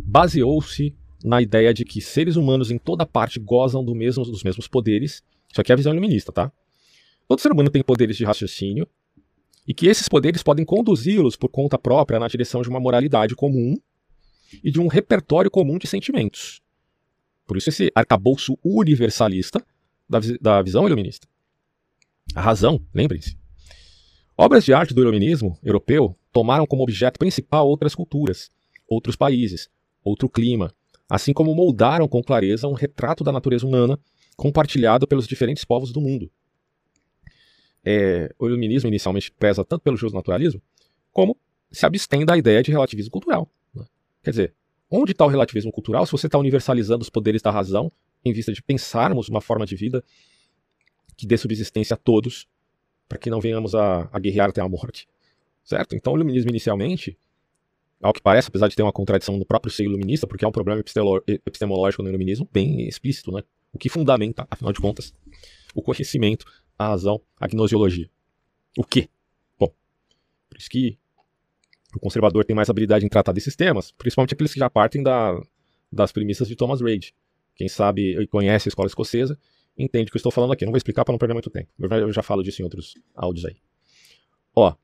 [0.04, 4.68] baseou-se na ideia de que seres humanos em toda parte gozam do mesmo, dos mesmos
[4.68, 5.22] poderes.
[5.50, 6.52] Isso aqui é a visão iluminista, tá?
[7.26, 8.87] Todo ser humano tem poderes de raciocínio
[9.66, 13.76] e que esses poderes podem conduzi-los por conta própria na direção de uma moralidade comum
[14.64, 16.62] e de um repertório comum de sentimentos.
[17.46, 19.62] Por isso, esse arcabouço universalista
[20.08, 21.28] da, da visão iluminista.
[22.34, 23.37] A razão, lembrem-se.
[24.37, 28.50] Obras de arte do iluminismo europeu tomaram como objeto principal outras culturas,
[28.88, 29.68] outros países,
[30.02, 30.72] outro clima,
[31.08, 33.98] assim como moldaram com clareza um retrato da natureza humana
[34.36, 36.30] compartilhado pelos diferentes povos do mundo.
[37.84, 40.60] É, o iluminismo inicialmente preza tanto pelo naturalismo,
[41.12, 41.36] como
[41.70, 43.50] se abstém da ideia de relativismo cultural.
[43.74, 43.84] Né?
[44.22, 44.54] Quer dizer,
[44.90, 47.90] onde está o relativismo cultural se você está universalizando os poderes da razão
[48.24, 50.04] em vista de pensarmos uma forma de vida
[51.16, 52.46] que dê subsistência a todos,
[53.08, 55.08] para que não venhamos a, a guerrear até a morte?
[55.68, 55.94] Certo?
[55.94, 57.18] Então o iluminismo inicialmente
[58.00, 60.52] ao que parece, apesar de ter uma contradição no próprio ser iluminista, porque é um
[60.52, 63.42] problema epistemológico no iluminismo bem explícito, né?
[63.70, 65.12] O que fundamenta, afinal de contas,
[65.74, 66.46] o conhecimento,
[66.78, 68.09] a razão, a gnosiologia.
[68.78, 69.11] O quê?
[69.59, 69.70] Bom,
[70.48, 70.98] por isso que
[71.94, 75.38] o conservador tem mais habilidade em tratar desses temas, principalmente aqueles que já partem da,
[75.92, 77.14] das premissas de Thomas Reid.
[77.54, 79.38] Quem sabe e conhece a escola escocesa
[79.76, 80.64] entende o que eu estou falando aqui.
[80.64, 81.70] Não vou explicar para não perder muito tempo.
[81.78, 83.57] Eu já falo disso em outros áudios aí.
[84.57, 84.74] Ó,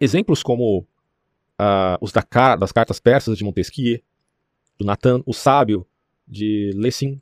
[0.00, 4.00] exemplos como uh, os da, das cartas persas de Montesquieu,
[4.78, 5.86] do Nathan, o Sábio
[6.26, 7.20] de Lessing,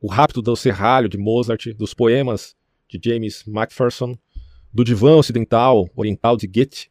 [0.00, 2.54] o Rápido do Serralho de Mozart, dos poemas
[2.88, 4.16] de James Macpherson,
[4.72, 6.90] do Divã Ocidental Oriental de Goethe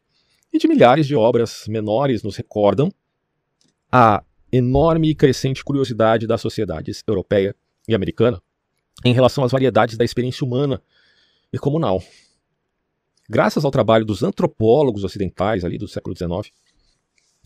[0.52, 2.92] e de milhares de obras menores nos recordam
[3.90, 7.56] a enorme e crescente curiosidade das sociedades europeia
[7.88, 8.40] e americana
[9.04, 10.82] em relação às variedades da experiência humana
[11.52, 12.02] e comunal.
[13.28, 16.52] Graças ao trabalho dos antropólogos ocidentais ali do século XIX,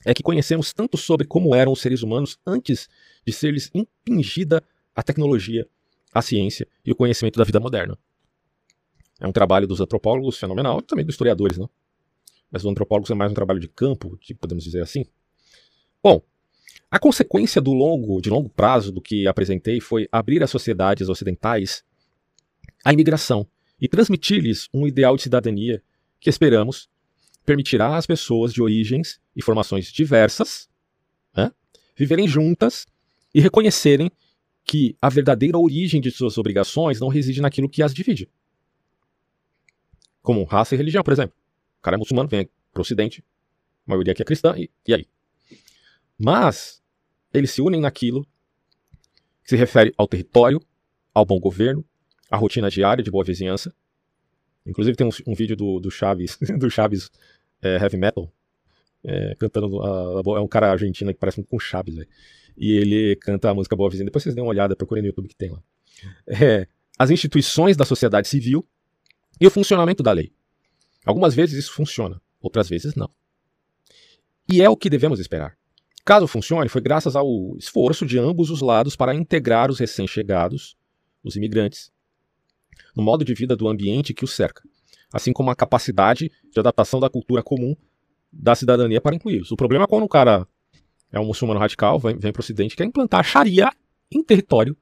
[0.04, 2.88] é que conhecemos tanto sobre como eram os seres humanos antes
[3.26, 4.62] de ser-lhes impingida
[4.94, 5.68] a tecnologia,
[6.12, 7.98] a ciência e o conhecimento da vida moderna.
[9.20, 11.68] É um trabalho dos antropólogos fenomenal também dos historiadores, não?
[12.50, 15.04] Mas os antropólogos é mais um trabalho de campo, podemos dizer assim.
[16.02, 16.22] Bom,
[16.90, 21.84] a consequência do longo, de longo prazo do que apresentei foi abrir às sociedades ocidentais
[22.84, 23.46] a imigração
[23.80, 25.82] e transmitir-lhes um ideal de cidadania
[26.20, 26.88] que esperamos
[27.44, 30.68] permitirá às pessoas de origens e formações diversas
[31.36, 31.52] né,
[31.96, 32.86] viverem juntas
[33.34, 34.10] e reconhecerem
[34.64, 38.28] que a verdadeira origem de suas obrigações não reside naquilo que as divide.
[40.20, 41.36] Como raça e religião, por exemplo.
[41.78, 43.24] O cara é muçulmano, vem para o ocidente,
[43.86, 45.06] a maioria aqui é cristã, e, e aí?
[46.18, 46.82] Mas
[47.32, 48.26] eles se unem naquilo
[49.44, 50.60] que se refere ao território,
[51.14, 51.84] ao bom governo,
[52.30, 53.74] à rotina diária de boa vizinhança.
[54.66, 57.10] Inclusive tem um, um vídeo do, do Chaves, do Chaves
[57.62, 58.32] é, Heavy Metal,
[59.04, 59.80] é, cantando.
[59.82, 62.06] A, a, é um cara argentino que parece muito com Chaves.
[62.56, 64.06] E ele canta a música Boa Vizinha.
[64.06, 65.62] Depois vocês dêem uma olhada, procurem no YouTube que tem lá.
[66.26, 66.66] É,
[66.98, 68.66] as instituições da sociedade civil
[69.40, 70.32] e o funcionamento da lei.
[71.04, 73.10] Algumas vezes isso funciona, outras vezes não.
[74.50, 75.56] E é o que devemos esperar.
[76.04, 80.76] Caso funcione, foi graças ao esforço de ambos os lados para integrar os recém-chegados,
[81.22, 81.92] os imigrantes,
[82.96, 84.62] no modo de vida do ambiente que os cerca,
[85.12, 87.76] assim como a capacidade de adaptação da cultura comum
[88.32, 89.52] da cidadania para incluí-los.
[89.52, 90.48] O problema é quando o cara
[91.12, 93.70] é um muçulmano radical, vem, vem para o ocidente e quer implantar Sharia
[94.10, 94.76] em território,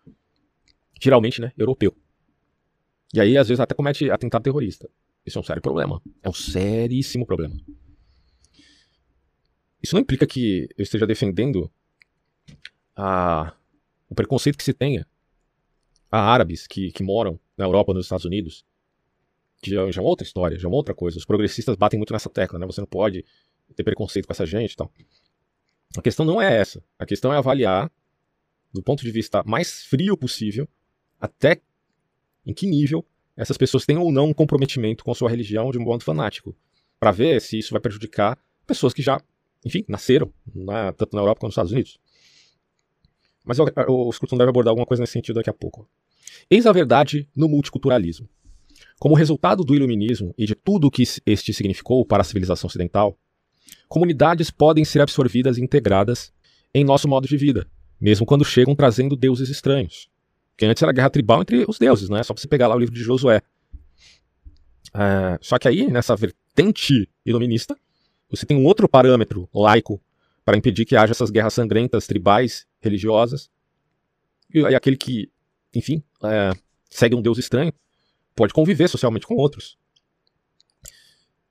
[1.01, 1.95] geralmente, né, europeu.
[3.13, 4.89] E aí, às vezes, até comete atentado terrorista.
[5.25, 6.03] Isso é um sério problema.
[6.23, 7.55] É um seríssimo problema.
[9.83, 11.71] Isso não implica que eu esteja defendendo
[12.97, 13.55] a,
[14.09, 15.07] o preconceito que se tenha
[16.11, 18.65] a árabes que, que moram na Europa, nos Estados Unidos,
[19.63, 21.19] que já, já é outra história, já é outra coisa.
[21.19, 22.67] Os progressistas batem muito nessa tecla, né?
[22.67, 23.25] Você não pode
[23.75, 24.93] ter preconceito com essa gente e tal.
[25.97, 26.83] A questão não é essa.
[26.99, 27.91] A questão é avaliar,
[28.73, 30.69] do ponto de vista mais frio possível,
[31.21, 31.61] até
[32.45, 33.05] em que nível
[33.37, 36.55] essas pessoas têm ou não um comprometimento com a sua religião de um modo fanático,
[37.01, 39.21] para ver se isso vai prejudicar pessoas que já
[39.65, 41.99] enfim, nasceram, na, tanto na Europa quanto nos Estados Unidos.
[43.45, 45.89] Mas o Scruton deve abordar alguma coisa nesse sentido daqui a pouco.
[46.51, 48.29] Eis a verdade no multiculturalismo.
[48.99, 53.19] Como resultado do iluminismo e de tudo o que este significou para a civilização ocidental,
[53.89, 56.33] comunidades podem ser absorvidas e integradas
[56.73, 57.67] em nosso modo de vida,
[58.01, 60.09] mesmo quando chegam trazendo deuses estranhos.
[60.51, 62.23] Porque antes era guerra tribal entre os deuses, não é?
[62.23, 63.43] Só pra você pegar lá o livro de Josué.
[64.95, 67.77] É, só que aí, nessa vertente iluminista,
[68.31, 70.01] você tem um outro parâmetro laico
[70.45, 73.51] para impedir que haja essas guerras sangrentas, tribais, religiosas.
[74.53, 75.31] E aquele que,
[75.75, 76.53] enfim, é,
[76.91, 77.73] segue um Deus estranho
[78.35, 79.79] pode conviver socialmente com outros.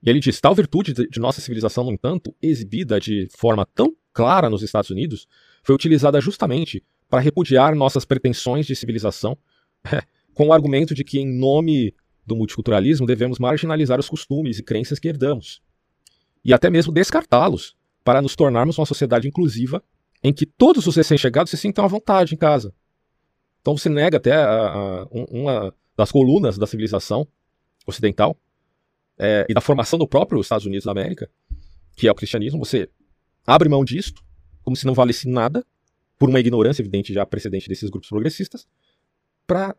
[0.02, 4.50] E ele diz: tal virtude de nossa civilização, no entanto, exibida de forma tão clara
[4.50, 5.26] nos Estados Unidos,
[5.62, 9.36] foi utilizada justamente para repudiar nossas pretensões de civilização,
[10.34, 11.94] com o argumento de que, em nome
[12.26, 15.62] do multiculturalismo, devemos marginalizar os costumes e crenças que herdamos
[16.44, 19.82] e até mesmo descartá-los para nos tornarmos uma sociedade inclusiva
[20.22, 22.74] em que todos os recém-chegados se sintam à vontade em casa.
[23.64, 27.26] Então você nega até a, a, uma das colunas da civilização
[27.86, 28.36] ocidental
[29.18, 31.30] é, e da formação do próprio Estados Unidos da América,
[31.96, 32.62] que é o cristianismo.
[32.62, 32.90] Você
[33.46, 34.22] abre mão disto,
[34.62, 35.64] como se não valesse nada,
[36.18, 38.68] por uma ignorância evidente já precedente desses grupos progressistas,
[39.46, 39.74] para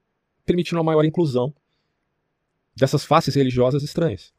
[0.47, 1.53] permitir uma maior inclusão
[2.75, 4.33] dessas faces religiosas estranhas.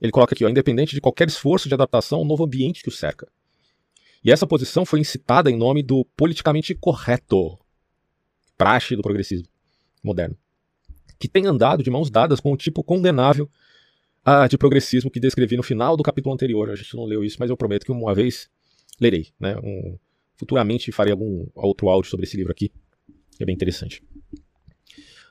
[0.00, 2.92] Ele coloca aqui, ó, independente de qualquer esforço de adaptação ao novo ambiente que o
[2.92, 3.30] cerca.
[4.24, 7.56] E essa posição foi incitada em nome do politicamente correto,
[8.56, 9.46] praxe do progressismo
[10.02, 10.36] moderno,
[11.18, 13.48] que tem andado de mãos dadas com o tipo condenável
[14.24, 16.70] ah, de progressismo que descrevi no final do capítulo anterior.
[16.70, 18.48] A gente não leu isso, mas eu prometo que uma vez
[19.00, 19.28] lerei.
[19.38, 19.56] Né?
[19.58, 19.98] Um,
[20.36, 22.70] futuramente farei algum outro áudio sobre esse livro aqui,
[23.36, 24.02] que é bem interessante.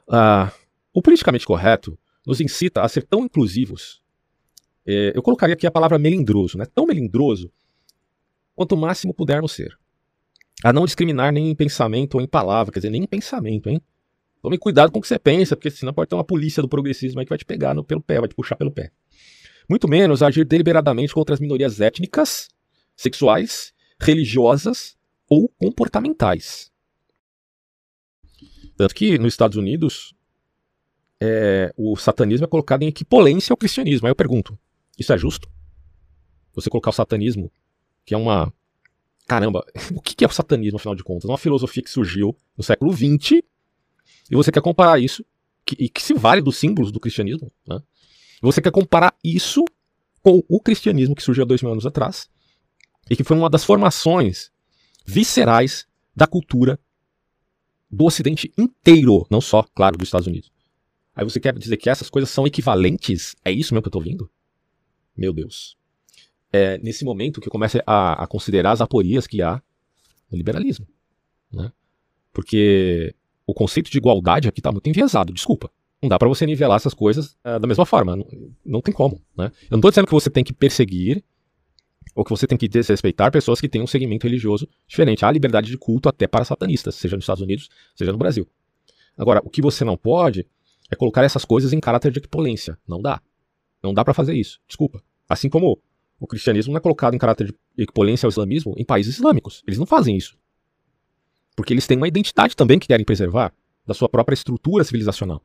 [0.10, 0.52] Ah,
[0.94, 4.02] o politicamente correto nos incita a ser tão inclusivos
[4.86, 6.66] é, eu colocaria aqui a palavra melindroso, né?
[6.66, 7.52] tão melindroso
[8.56, 9.78] quanto o máximo pudermos ser.
[10.64, 13.82] A não discriminar nem em pensamento ou em palavra, quer dizer, nem em pensamento, hein?
[14.42, 17.20] Tome cuidado com o que você pensa, porque senão pode ter uma polícia do progressismo
[17.20, 18.92] aí que vai te pegar no, pelo pé, vai te puxar pelo pé.
[19.70, 22.50] Muito menos agir deliberadamente contra as minorias étnicas,
[22.96, 24.98] sexuais, religiosas
[25.30, 26.72] ou comportamentais.
[28.76, 30.16] Tanto que nos Estados Unidos,
[31.22, 34.08] é, o satanismo é colocado em equipolência ao cristianismo.
[34.08, 34.58] Aí eu pergunto,
[34.98, 35.48] isso é justo?
[36.54, 37.52] Você colocar o satanismo,
[38.04, 38.52] que é uma.
[39.28, 41.26] Caramba, o que é o satanismo, afinal de contas?
[41.26, 43.42] Uma filosofia que surgiu no século XX
[44.30, 45.26] e você quer comparar isso,
[45.66, 47.82] que, e que se vale dos símbolos do cristianismo, né?
[48.42, 49.64] Você quer comparar isso
[50.22, 52.30] com o cristianismo que surgiu há dois mil anos atrás
[53.10, 54.52] e que foi uma das formações
[55.06, 56.80] viscerais da cultura
[57.90, 60.52] do Ocidente inteiro, não só, claro, dos Estados Unidos.
[61.16, 63.36] Aí você quer dizer que essas coisas são equivalentes?
[63.44, 64.32] É isso mesmo que eu estou ouvindo?
[65.16, 65.78] Meu Deus.
[66.54, 69.62] É nesse momento que eu a, a considerar as aporias que há
[70.30, 70.86] no liberalismo.
[71.52, 71.72] Né?
[72.34, 75.70] Porque o conceito de igualdade aqui está muito enviesado, desculpa.
[76.02, 78.16] Não dá para você nivelar essas coisas uh, da mesma forma.
[78.16, 78.26] Não,
[78.66, 79.22] não tem como.
[79.38, 79.46] Né?
[79.46, 81.24] Eu não estou dizendo que você tem que perseguir
[82.16, 85.24] ou que você tem que desrespeitar pessoas que têm um segmento religioso diferente.
[85.24, 88.48] Há liberdade de culto até para satanistas, seja nos Estados Unidos, seja no Brasil.
[89.18, 90.48] Agora, o que você não pode
[90.90, 92.78] é colocar essas coisas em caráter de equipolência.
[92.88, 93.22] Não dá.
[93.82, 94.60] Não dá para fazer isso.
[94.68, 95.02] Desculpa.
[95.30, 95.80] Assim como
[96.22, 99.64] o cristianismo não é colocado em caráter de equipolência ao islamismo em países islâmicos.
[99.66, 100.38] Eles não fazem isso.
[101.56, 103.52] Porque eles têm uma identidade também que querem preservar
[103.88, 105.42] da sua própria estrutura civilizacional.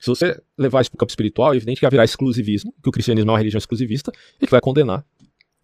[0.00, 2.92] Se você levar isso para o campo espiritual, é evidente que virar exclusivismo, que o
[2.92, 5.06] cristianismo é uma religião exclusivista e que vai condenar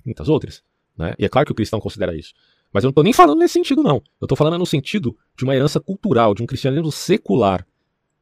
[0.05, 0.63] muitas outras.
[0.97, 1.15] Né?
[1.19, 2.33] E é claro que o cristão considera isso.
[2.73, 3.97] Mas eu não estou nem falando nesse sentido, não.
[4.21, 7.67] Eu estou falando no sentido de uma herança cultural, de um cristianismo secular,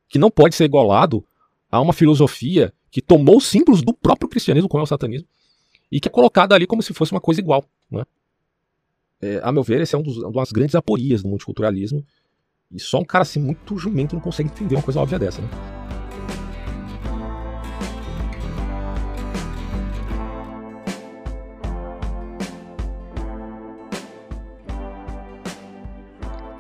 [0.09, 1.23] que não pode ser igualado
[1.71, 5.29] a uma filosofia que tomou símbolos do próprio cristianismo, como é o satanismo,
[5.91, 7.65] e que é colocada ali como se fosse uma coisa igual.
[7.91, 8.05] Né?
[9.21, 12.05] É, a meu ver, esse é um dos, uma das grandes aporias do multiculturalismo.
[12.71, 15.41] E só um cara assim muito jumento não consegue entender uma coisa óbvia dessa.
[15.41, 15.49] Né?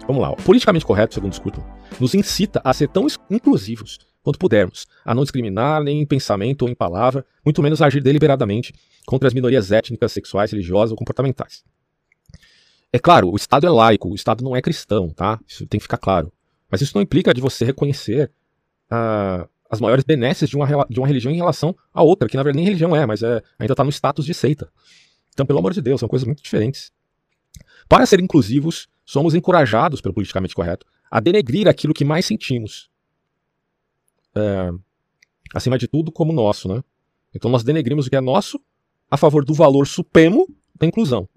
[0.06, 0.30] Vamos lá.
[0.30, 1.64] O politicamente correto, segundo Scruton,
[1.98, 6.68] nos incita a ser tão inclusivos quanto pudermos, a não discriminar nem em pensamento ou
[6.68, 8.74] em palavra, muito menos agir deliberadamente
[9.06, 11.62] contra as minorias étnicas, sexuais, religiosas ou comportamentais.
[12.90, 15.38] É claro, o Estado é laico, o Estado não é cristão, tá?
[15.46, 16.32] Isso tem que ficar claro.
[16.70, 18.30] Mas isso não implica de você reconhecer
[18.90, 22.42] uh, as maiores benesses de uma, de uma religião em relação a outra, que na
[22.42, 24.70] verdade nem religião é, mas é, ainda está no status de seita.
[25.34, 26.92] Então, pelo amor de Deus, são coisas muito diferentes.
[27.88, 32.88] Para ser inclusivos, somos encorajados pelo politicamente correto a denegrir aquilo que mais sentimos.
[34.36, 34.72] É,
[35.54, 36.82] acima de tudo, como nosso, né?
[37.34, 38.60] Então nós denegrimos o que é nosso
[39.10, 41.28] a favor do valor supremo da inclusão.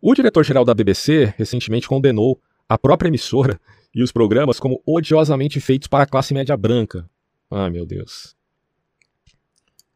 [0.00, 3.60] O diretor-geral da BBC recentemente condenou a própria emissora
[3.94, 7.08] e os programas como odiosamente feitos para a classe média branca.
[7.50, 8.34] Ai, meu Deus.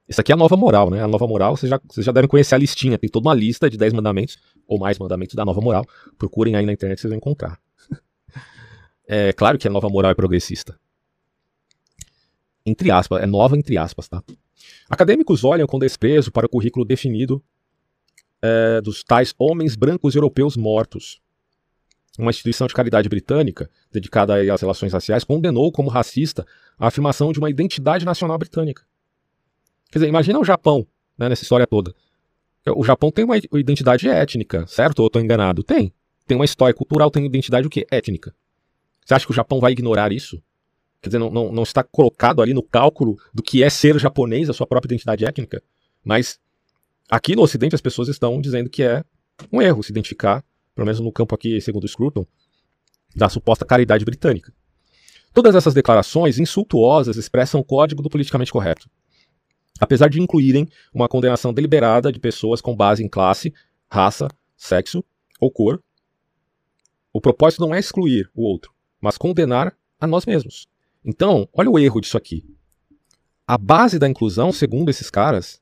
[0.09, 1.03] Isso aqui é a nova moral, né?
[1.03, 2.97] A nova moral, vocês já, vocês já devem conhecer a listinha.
[2.97, 5.85] Tem toda uma lista de 10 mandamentos, ou mais mandamentos da nova moral.
[6.17, 7.61] Procurem aí na internet, vocês vão encontrar.
[9.07, 10.79] é claro que a nova moral é progressista.
[12.69, 14.23] Entre aspas, é nova entre aspas, tá?
[14.89, 17.43] Acadêmicos olham com desprezo para o currículo definido
[18.43, 21.21] é, dos tais homens brancos europeus mortos.
[22.19, 26.45] Uma instituição de caridade britânica, dedicada às relações raciais, condenou como racista
[26.79, 28.83] a afirmação de uma identidade nacional britânica.
[29.91, 31.95] Quer dizer, imagina o Japão, né, nessa história toda.
[32.77, 34.99] O Japão tem uma identidade étnica, certo?
[34.99, 35.63] Ou estou enganado?
[35.63, 35.93] Tem.
[36.27, 37.87] Tem uma história cultural, tem identidade o quê?
[37.91, 38.35] Étnica.
[39.07, 40.43] Você acha que o Japão vai ignorar isso?
[41.01, 44.51] Quer dizer, não, não, não está colocado ali no cálculo do que é ser japonês,
[44.51, 45.63] a sua própria identidade étnica.
[46.05, 46.39] Mas
[47.11, 49.05] aqui no Ocidente as pessoas estão dizendo que é
[49.53, 52.27] um erro se identificar, pelo menos no campo aqui, segundo o Scruton,
[53.15, 54.53] da suposta caridade britânica.
[55.33, 58.89] Todas essas declarações insultuosas expressam o código do politicamente correto
[59.79, 63.53] apesar de incluírem uma condenação deliberada de pessoas com base em classe,
[63.91, 65.05] raça, sexo
[65.41, 65.83] ou cor.
[67.13, 70.69] O propósito não é excluir o outro, mas condenar a nós mesmos.
[71.09, 72.45] Então, olha o erro disso aqui.
[73.47, 75.59] A base da inclusão, segundo esses caras,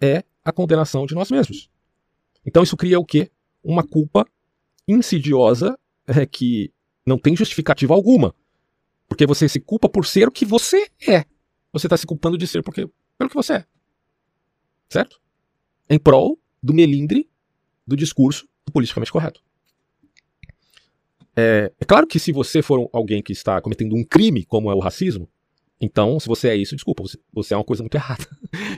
[0.00, 1.68] é a condenação de nós mesmos.
[2.42, 3.30] Então isso cria o quê?
[3.62, 4.26] Uma culpa
[4.88, 6.72] insidiosa é, que
[7.04, 8.34] não tem justificativa alguma.
[9.06, 11.26] Porque você se culpa por ser o que você é
[11.70, 13.66] você está se culpando de ser porque, pelo que você é.
[14.88, 15.20] Certo?
[15.86, 17.28] Em prol do melindre
[17.86, 19.42] do discurso do politicamente correto.
[21.40, 24.74] É, é, claro que se você for alguém que está cometendo um crime, como é
[24.74, 25.28] o racismo,
[25.80, 28.26] então, se você é isso, desculpa, você, é uma coisa muito errada.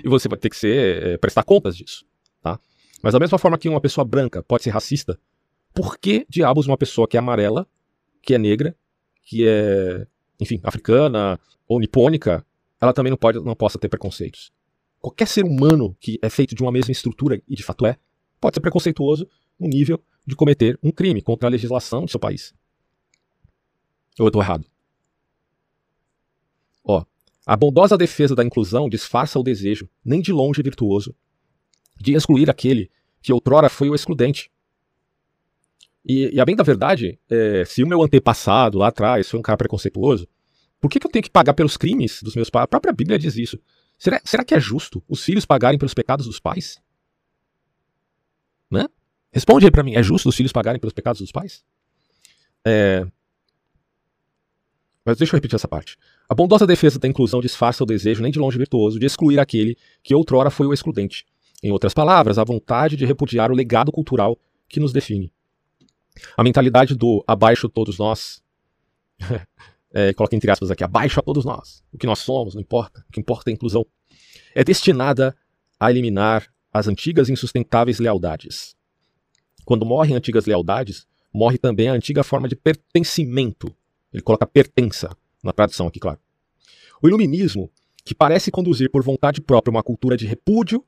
[0.05, 2.05] e você vai ter que ser, é, prestar contas disso.
[2.43, 2.61] Tá?
[3.03, 5.19] Mas da mesma forma que uma pessoa branca pode ser racista,
[5.73, 7.67] por que diabos uma pessoa que é amarela,
[8.21, 8.77] que é negra,
[9.25, 10.07] que é,
[10.39, 12.45] enfim, africana ou nipônica,
[12.79, 14.53] ela também não, pode, não possa ter preconceitos.
[15.01, 17.97] Qualquer ser humano que é feito de uma mesma estrutura, e de fato é,
[18.39, 19.27] pode ser preconceituoso
[19.61, 22.55] no nível de cometer um crime contra a legislação de seu país.
[24.19, 24.67] Ou eu estou errado?
[26.83, 27.05] Ó,
[27.47, 31.15] a bondosa defesa da inclusão disfarça o desejo, nem de longe virtuoso,
[32.01, 32.91] de excluir aquele
[33.23, 34.51] que outrora foi o excludente.
[36.05, 39.43] E, e a bem da verdade, é, se o meu antepassado lá atrás foi um
[39.43, 40.27] cara preconceituoso,
[40.81, 42.65] por que, que eu tenho que pagar pelos crimes dos meus pais?
[42.65, 43.59] A própria Bíblia diz isso.
[43.99, 46.81] Será, será que é justo os filhos pagarem pelos pecados dos pais?
[49.33, 51.65] Responde aí para mim, é justo os filhos pagarem pelos pecados dos pais?
[52.65, 53.07] É...
[55.05, 55.97] Mas deixa eu repetir essa parte.
[56.29, 59.77] A bondosa defesa da inclusão disfarça o desejo, nem de longe virtuoso, de excluir aquele
[60.03, 61.25] que outrora foi o excludente.
[61.63, 65.33] Em outras palavras, a vontade de repudiar o legado cultural que nos define.
[66.37, 68.43] A mentalidade do abaixo todos nós
[69.93, 71.83] é, coloca entre aspas aqui, abaixo a todos nós.
[71.93, 73.05] O que nós somos, não importa.
[73.09, 73.87] O que importa é a inclusão.
[74.55, 75.37] É destinada
[75.79, 78.77] a eliminar as antigas e insustentáveis lealdades.
[79.71, 83.73] Quando morrem antigas lealdades, morre também a antiga forma de pertencimento.
[84.13, 86.19] Ele coloca pertença na tradução aqui, claro.
[87.01, 87.71] O iluminismo,
[88.05, 90.85] que parece conduzir por vontade própria uma cultura de repúdio,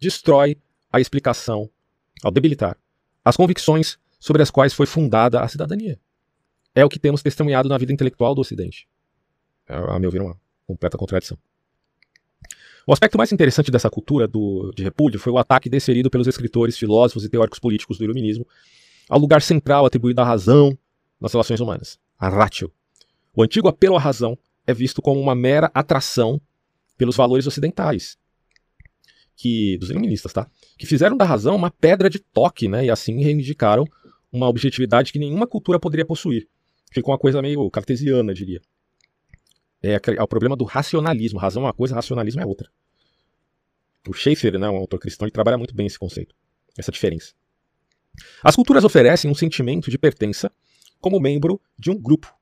[0.00, 0.56] destrói
[0.92, 1.70] a explicação
[2.24, 2.76] ao debilitar
[3.24, 5.96] as convicções sobre as quais foi fundada a cidadania.
[6.74, 8.88] É o que temos testemunhado na vida intelectual do Ocidente.
[9.68, 11.38] É, a meu ver, uma completa contradição.
[12.86, 16.78] O aspecto mais interessante dessa cultura do, de repúdio foi o ataque desferido pelos escritores,
[16.78, 18.46] filósofos e teóricos políticos do iluminismo
[19.08, 20.78] ao lugar central atribuído à razão
[21.20, 22.72] nas relações humanas, a ratio.
[23.34, 26.40] O antigo apelo à razão é visto como uma mera atração
[26.96, 28.16] pelos valores ocidentais,
[29.34, 30.48] que dos iluministas, tá?
[30.78, 32.84] Que fizeram da razão uma pedra de toque, né?
[32.84, 33.84] E assim reivindicaram
[34.32, 36.48] uma objetividade que nenhuma cultura poderia possuir.
[36.92, 38.60] Ficou uma coisa meio cartesiana, diria.
[39.86, 41.38] É, é, o problema do racionalismo.
[41.38, 42.68] Razão é uma coisa, racionalismo é outra.
[44.08, 46.34] O Schaeffer, né, um autor cristão, ele trabalha muito bem esse conceito,
[46.76, 47.34] essa diferença.
[48.42, 50.50] As culturas oferecem um sentimento de pertença
[51.00, 52.34] como membro de um grupo,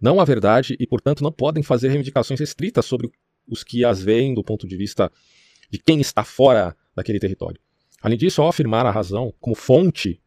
[0.00, 3.10] não a verdade e, portanto, não podem fazer reivindicações restritas sobre
[3.48, 5.10] os que as veem do ponto de vista
[5.70, 7.60] de quem está fora daquele território.
[8.00, 10.20] Além disso, ao afirmar a razão como fonte,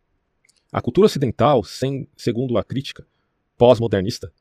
[0.72, 3.06] a cultura ocidental, sem, segundo a crítica
[3.58, 4.32] pós-modernista,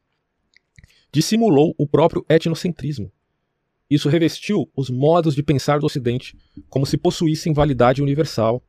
[1.14, 3.10] dissimulou o próprio etnocentrismo.
[3.88, 6.36] Isso revestiu os modos de pensar do Ocidente
[6.68, 8.60] como se possuíssem validade universal.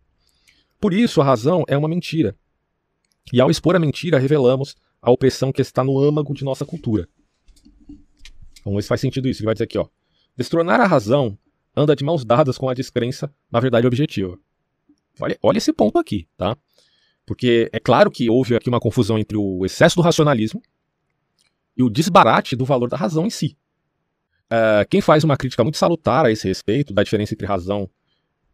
[0.79, 2.37] Por isso, a razão é uma mentira.
[3.33, 7.09] E ao expor a mentira, revelamos a opressão que está no âmago de nossa cultura.
[8.63, 9.41] Vamos ver se faz sentido isso.
[9.41, 9.87] Ele vai dizer aqui, ó.
[10.37, 11.35] Destronar a razão
[11.75, 14.37] anda de mãos dadas com a descrença na verdade objetiva.
[15.19, 16.55] Olha, olha esse ponto aqui, tá?
[17.25, 20.61] Porque é claro que houve aqui uma confusão entre o excesso do racionalismo
[21.77, 23.57] e o desbarate do valor da razão em si.
[24.45, 27.89] Uh, quem faz uma crítica muito salutar a esse respeito, da diferença entre razão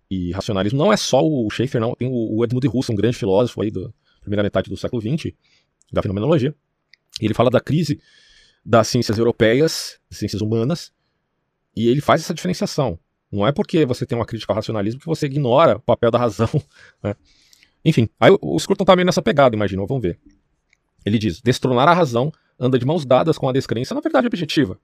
[0.09, 1.93] e racionalismo, não é só o Schaeffer, não.
[1.95, 3.89] Tem o Edmund Husserl, um grande filósofo aí da
[4.21, 5.33] primeira metade do século XX,
[5.91, 6.55] da fenomenologia.
[7.19, 7.99] Ele fala da crise
[8.65, 10.93] das ciências europeias, das ciências humanas,
[11.75, 12.97] e ele faz essa diferenciação.
[13.31, 16.17] Não é porque você tem uma crítica ao racionalismo que você ignora o papel da
[16.17, 16.49] razão.
[17.03, 17.15] Né?
[17.83, 20.19] Enfim, aí o Scruton tá meio nessa pegada, imagina, vamos ver.
[21.03, 22.31] Ele diz: destronar a razão
[22.61, 24.79] anda de mãos dadas com a descrença na verdade objetiva.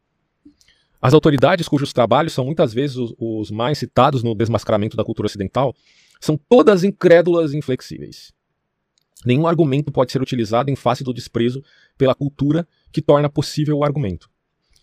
[0.99, 5.27] As autoridades cujos trabalhos são muitas vezes os, os mais citados no desmascaramento da cultura
[5.27, 5.75] ocidental
[6.19, 8.33] são todas incrédulas e inflexíveis.
[9.23, 11.63] Nenhum argumento pode ser utilizado em face do desprezo
[11.97, 14.27] pela cultura que torna possível o argumento.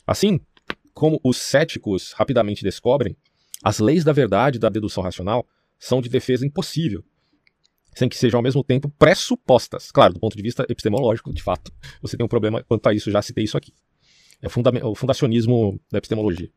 [0.07, 0.41] Assim,
[0.93, 3.17] como os céticos rapidamente descobrem,
[3.63, 5.47] as leis da verdade e da dedução racional
[5.79, 7.05] são de defesa impossível,
[7.95, 9.91] sem que sejam ao mesmo tempo pressupostas.
[9.91, 11.73] Claro, do ponto de vista epistemológico, de fato,
[12.03, 13.73] você tem um problema quanto a isso, já citei isso aqui.
[14.43, 14.47] É
[14.85, 16.51] o fundacionismo da epistemologia.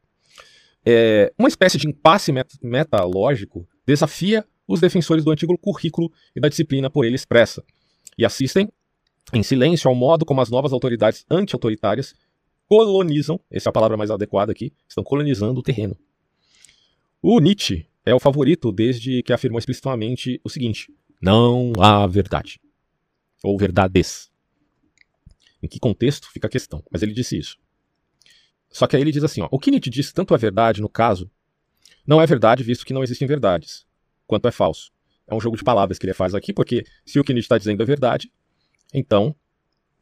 [0.85, 6.49] É, uma espécie de impasse met metalógico desafia os defensores do antigo currículo e da
[6.49, 7.63] disciplina por ele expressa,
[8.17, 8.69] e assistem
[9.33, 12.15] em silêncio ao modo como as novas autoridades anti-autoritárias
[12.67, 15.97] colonizam, essa é a palavra mais adequada aqui, estão colonizando o terreno.
[17.21, 22.59] O Nietzsche é o favorito desde que afirmou explicitamente o seguinte: não há verdade.
[23.43, 24.31] Ou verdades.
[25.61, 27.57] Em que contexto fica a questão, mas ele disse isso.
[28.69, 30.89] Só que aí ele diz assim: ó, o que Nietzsche disse tanto é verdade no
[30.89, 31.29] caso,
[32.05, 33.85] não é verdade, visto que não existem verdades,
[34.25, 34.91] quanto é falso.
[35.27, 37.57] É um jogo de palavras que ele faz aqui, porque se o que Nietzsche está
[37.57, 38.31] dizendo é verdade,
[38.93, 39.35] então,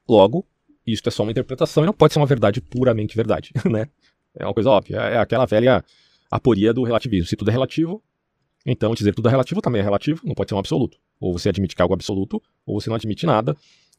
[0.07, 0.45] logo,
[0.86, 3.88] isso é só uma interpretação e não pode ser uma verdade puramente verdade, né?
[4.36, 4.97] É uma coisa óbvia.
[4.97, 5.84] É aquela velha
[6.30, 7.28] aporia do relativismo.
[7.28, 8.03] Se tudo é relativo,
[8.66, 10.97] então dizer tudo é relativo também é relativo, não pode ser um absoluto.
[11.20, 13.55] Ou você admite que é algo absoluto, ou você não admite nada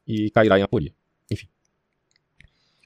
[0.07, 0.93] e cairá em aporia.
[1.31, 1.47] Enfim.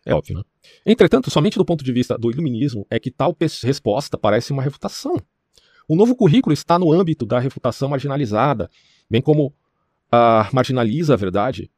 [0.04, 0.44] É óbvio, né?
[0.84, 5.16] Entretanto, somente do ponto de vista do iluminismo é que tal resposta parece uma refutação.
[5.88, 8.70] O novo currículo está no âmbito da refutação marginalizada,
[9.08, 9.52] bem como
[10.10, 11.70] a marginaliza a verdade.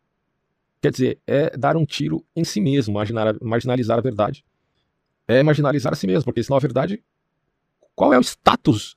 [0.80, 2.94] Quer dizer, é dar um tiro em si mesmo,
[3.40, 4.44] marginalizar a verdade.
[5.26, 7.03] É marginalizar a si mesmo, porque senão a verdade.
[7.94, 8.96] Qual é o status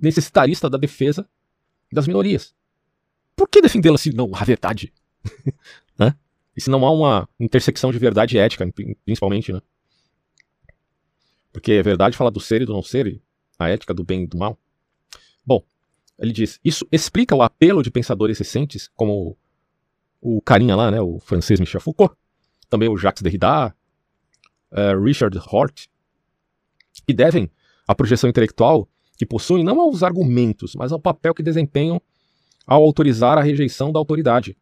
[0.00, 1.28] necessitarista da defesa
[1.92, 2.54] das minorias?
[3.34, 4.92] Por que defendê-la se não a verdade?
[5.98, 6.14] né?
[6.56, 8.70] E se não há uma intersecção de verdade e ética,
[9.04, 9.60] principalmente, né?
[11.52, 13.20] Porque a verdade fala do ser e do não ser,
[13.58, 14.58] a ética do bem e do mal.
[15.44, 15.64] Bom,
[16.18, 19.36] ele diz: isso explica o apelo de pensadores recentes, como
[20.20, 22.14] o carinha lá, né, o francês Michel Foucault,
[22.68, 23.74] também o Jacques Derrida,
[24.70, 25.86] uh, Richard Hort,
[27.06, 27.50] que devem
[27.88, 28.88] a projeção intelectual
[29.20, 32.00] que possuem não aos argumentos, mas ao papel que desempenham
[32.66, 34.56] ao autorizar a rejeição da autoridade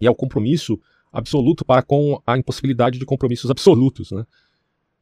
[0.00, 0.80] e ao compromisso
[1.12, 4.24] absoluto para com a impossibilidade de compromissos absolutos, né?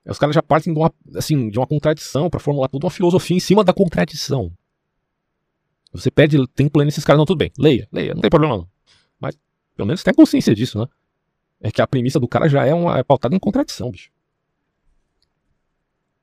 [0.06, 3.36] Os caras já partem de uma, assim, de uma contradição para formular toda uma filosofia
[3.36, 4.50] em cima da contradição.
[5.92, 8.68] Você perde tempo lendo esses caras, não, tudo bem, leia, leia, não tem problema não.
[9.20, 9.38] Mas
[9.76, 10.86] pelo menos tem consciência disso, né?
[11.60, 14.10] É que a premissa do cara já é, uma, é pautada em contradição, bicho.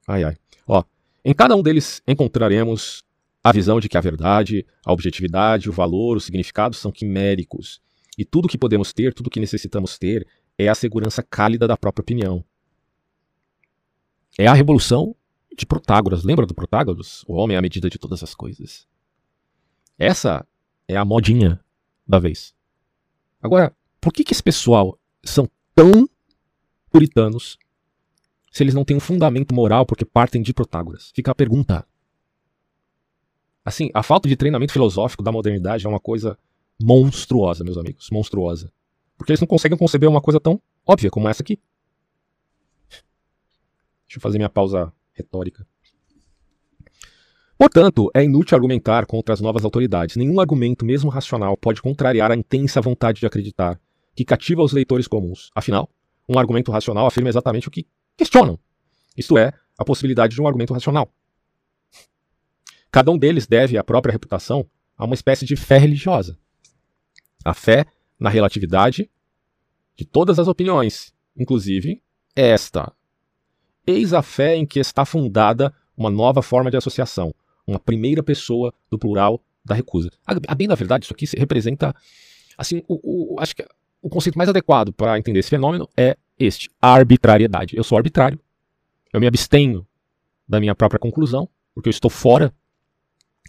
[0.08, 0.36] Ai, ai.
[0.68, 0.84] Ó,
[1.24, 3.04] em cada um deles encontraremos
[3.44, 7.82] a visão de que a verdade, a objetividade, o valor, o significado são quiméricos.
[8.18, 12.02] E tudo que podemos ter, tudo que necessitamos ter, é a segurança cálida da própria
[12.02, 12.44] opinião.
[14.38, 15.16] É a revolução
[15.58, 16.24] de Protágoras.
[16.24, 17.24] Lembra do Protágoras?
[17.28, 18.88] O homem é a medida de todas as coisas.
[19.98, 20.46] Essa
[20.88, 21.60] é a modinha
[22.08, 22.54] da vez.
[23.42, 26.08] Agora, por que, que esse pessoal são tão
[26.92, 27.58] puritanos
[28.52, 31.12] se eles não têm um fundamento moral porque partem de Protágoras?
[31.16, 31.88] Fica a pergunta.
[33.64, 36.38] Assim, a falta de treinamento filosófico da modernidade é uma coisa
[36.80, 38.72] monstruosa, meus amigos, monstruosa.
[39.18, 41.60] Porque eles não conseguem conceber uma coisa tão óbvia como essa aqui.
[44.08, 45.66] Deixa eu fazer minha pausa retórica.
[47.58, 50.16] Portanto, é inútil argumentar contra as novas autoridades.
[50.16, 53.80] Nenhum argumento, mesmo racional, pode contrariar a intensa vontade de acreditar,
[54.16, 55.52] que cativa os leitores comuns.
[55.54, 55.88] Afinal,
[56.28, 57.86] um argumento racional afirma exatamente o que
[58.18, 58.60] questionam.
[59.18, 61.12] Isto é, a possibilidade de um argumento racional.
[62.92, 66.38] Cada um deles deve a própria reputação a uma espécie de fé religiosa.
[67.44, 67.86] A fé
[68.20, 69.10] na relatividade
[69.96, 72.02] de todas as opiniões, inclusive
[72.36, 72.92] esta.
[73.86, 77.34] Eis a fé em que está fundada uma nova forma de associação,
[77.66, 80.12] uma primeira pessoa do plural da recusa.
[80.26, 81.96] A, bem da verdade, isso aqui representa,
[82.58, 83.66] assim, o, o, acho que
[84.02, 87.76] o conceito mais adequado para entender esse fenômeno é este: arbitrariedade.
[87.76, 88.40] Eu sou arbitrário.
[89.14, 89.86] Eu me abstenho
[90.48, 92.54] da minha própria conclusão, porque eu estou fora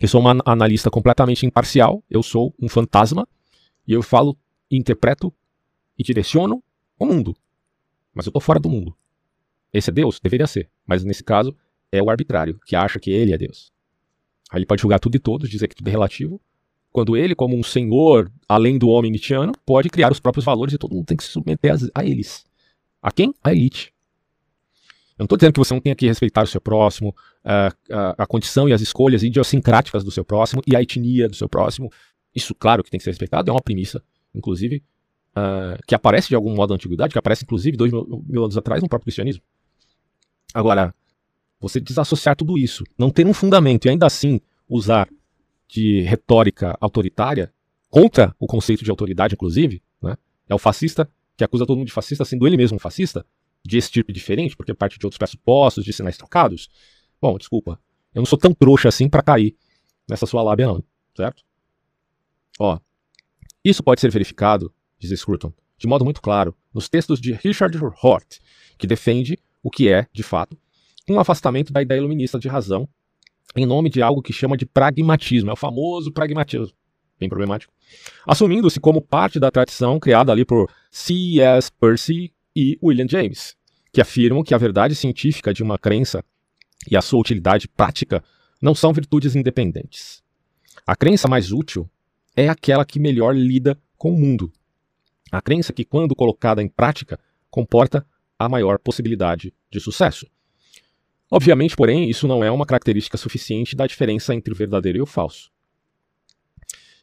[0.02, 3.26] eu sou uma analista completamente imparcial, eu sou um fantasma,
[3.86, 4.36] e eu falo,
[4.68, 5.32] interpreto
[5.96, 6.60] e direciono
[6.98, 7.36] o mundo.
[8.12, 8.96] Mas eu estou fora do mundo.
[9.72, 10.18] Esse é Deus?
[10.20, 10.68] Deveria ser.
[10.84, 11.56] Mas nesse caso,
[11.92, 13.72] é o arbitrário, que acha que ele é Deus.
[14.50, 16.40] Aí ele pode julgar tudo e todos, dizer que tudo é relativo,
[16.90, 20.78] quando ele, como um senhor além do homem nietzscheano, pode criar os próprios valores e
[20.78, 22.44] todo mundo tem que se submeter a eles.
[23.02, 23.34] A quem?
[23.42, 23.92] A elite.
[25.18, 28.22] Eu não estou dizendo que você não tenha que respeitar o seu próximo, a, a,
[28.22, 31.90] a, condição e as escolhas idiosincráticas do seu próximo e a etnia do seu próximo.
[32.34, 34.02] Isso, claro, que tem que ser respeitado, é uma premissa,
[34.34, 34.82] inclusive,
[35.36, 38.56] uh, que aparece de algum modo na antiguidade, que aparece, inclusive, dois mil, mil anos
[38.56, 39.42] atrás no próprio cristianismo.
[40.54, 40.94] Agora,
[41.60, 45.08] você desassociar tudo isso, não ter um fundamento e ainda assim usar
[45.68, 47.52] de retórica autoritária
[47.90, 50.16] contra o conceito de autoridade, inclusive, né?
[50.48, 53.24] é o fascista que acusa todo mundo de fascista, sendo ele mesmo fascista,
[53.64, 56.68] de esse tipo diferente, porque parte de outros pressupostos, de sinais trocados.
[57.20, 57.80] Bom, desculpa.
[58.14, 59.56] Eu não sou tão trouxa assim para cair
[60.08, 60.84] nessa sua lábia, não.
[61.16, 61.42] Certo?
[62.58, 62.78] Ó.
[63.64, 68.38] Isso pode ser verificado, diz Scruton, de modo muito claro, nos textos de Richard Hort,
[68.76, 70.58] que defende o que é, de fato,
[71.08, 72.88] um afastamento da ideia iluminista de razão
[73.54, 75.50] em nome de algo que chama de pragmatismo.
[75.50, 76.72] É o famoso pragmatismo.
[77.22, 77.72] Bem problemático.
[78.26, 81.70] Assumindo-se como parte da tradição criada ali por C.S.
[81.80, 83.54] Percy e William James,
[83.92, 86.24] que afirmam que a verdade científica de uma crença
[86.90, 88.24] e a sua utilidade prática
[88.60, 90.20] não são virtudes independentes.
[90.84, 91.88] A crença mais útil
[92.34, 94.52] é aquela que melhor lida com o mundo.
[95.30, 98.04] A crença que, quando colocada em prática, comporta
[98.36, 100.26] a maior possibilidade de sucesso.
[101.30, 105.06] Obviamente, porém, isso não é uma característica suficiente da diferença entre o verdadeiro e o
[105.06, 105.51] falso.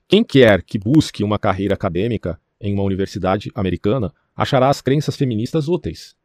[0.10, 5.68] Quem quer que busque uma carreira acadêmica em uma universidade americana achará as crenças feministas
[5.68, 6.16] úteis.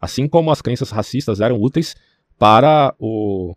[0.00, 1.94] Assim como as crenças racistas eram úteis
[2.38, 3.54] para o,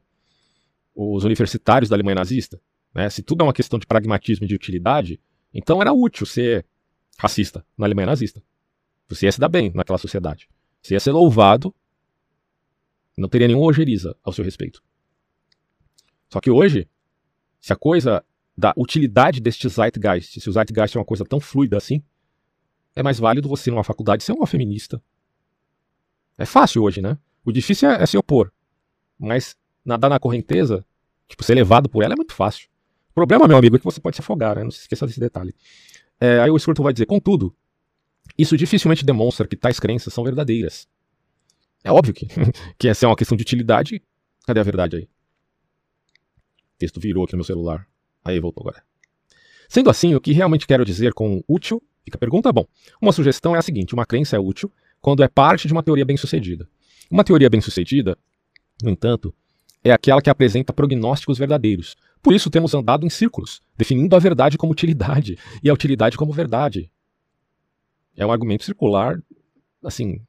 [0.93, 2.59] os universitários da Alemanha nazista.
[2.93, 3.09] Né?
[3.09, 5.21] Se tudo é uma questão de pragmatismo e de utilidade,
[5.53, 6.65] então era útil ser
[7.17, 8.43] racista na Alemanha nazista.
[9.07, 10.49] Você ia se dar bem naquela sociedade.
[10.81, 11.73] Você ia ser louvado,
[13.17, 14.83] não teria nenhuma ojeriza ao seu respeito.
[16.29, 16.89] Só que hoje,
[17.61, 18.21] se a coisa
[18.57, 22.03] da utilidade deste Zeitgeist, se o Zeitgeist é uma coisa tão fluida assim,
[22.95, 25.01] é mais válido você, numa faculdade, ser uma feminista.
[26.37, 27.17] É fácil hoje, né?
[27.45, 28.51] O difícil é, é se opor.
[29.17, 30.85] Mas nadar na correnteza,
[31.27, 32.67] tipo, ser levado por ela é muito fácil.
[33.11, 34.63] O problema, meu amigo, é que você pode se afogar, né?
[34.63, 35.53] Não se esqueça desse detalhe.
[36.19, 37.55] É, aí o Scruton vai dizer, contudo,
[38.37, 40.87] isso dificilmente demonstra que tais crenças são verdadeiras.
[41.83, 42.27] É óbvio que,
[42.77, 44.01] que essa é uma questão de utilidade.
[44.45, 45.03] Cadê a verdade aí?
[45.03, 47.87] O texto virou aqui no meu celular.
[48.23, 48.83] Aí voltou agora.
[49.69, 52.51] Sendo assim, o que realmente quero dizer com útil Fica a pergunta?
[52.51, 52.65] Bom,
[53.01, 56.05] uma sugestão é a seguinte: uma crença é útil quando é parte de uma teoria
[56.05, 56.67] bem-sucedida.
[57.09, 58.17] Uma teoria bem-sucedida,
[58.81, 59.33] no entanto,
[59.83, 61.95] é aquela que apresenta prognósticos verdadeiros.
[62.21, 66.31] Por isso temos andado em círculos, definindo a verdade como utilidade e a utilidade como
[66.31, 66.91] verdade.
[68.15, 69.19] É um argumento circular,
[69.83, 70.21] assim,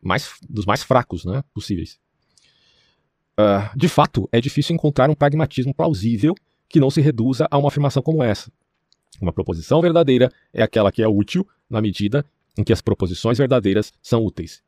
[0.00, 1.98] mais, dos mais fracos né, possíveis.
[3.38, 6.34] Uh, de fato, é difícil encontrar um pragmatismo plausível
[6.68, 8.52] que não se reduza a uma afirmação como essa.
[9.20, 12.24] Uma proposição verdadeira é aquela que é útil na medida
[12.56, 14.62] em que as proposições verdadeiras são úteis.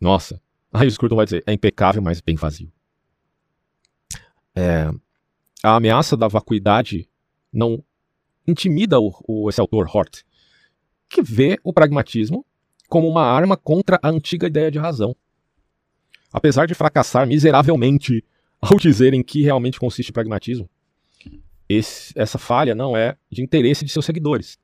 [0.00, 0.40] Nossa,
[0.72, 2.72] aí o Scruton vai dizer, é impecável, mas bem vazio.
[4.56, 4.88] É...
[5.62, 7.08] a ameaça da vacuidade
[7.52, 7.82] não
[8.46, 10.22] intimida o, o, esse autor Hort,
[11.08, 12.46] que vê o pragmatismo
[12.88, 15.16] como uma arma contra a antiga ideia de razão.
[16.32, 18.24] Apesar de fracassar miseravelmente
[18.60, 20.68] ao dizerem que realmente consiste pragmatismo,
[21.68, 24.58] esse, essa falha não é de interesse de seus seguidores,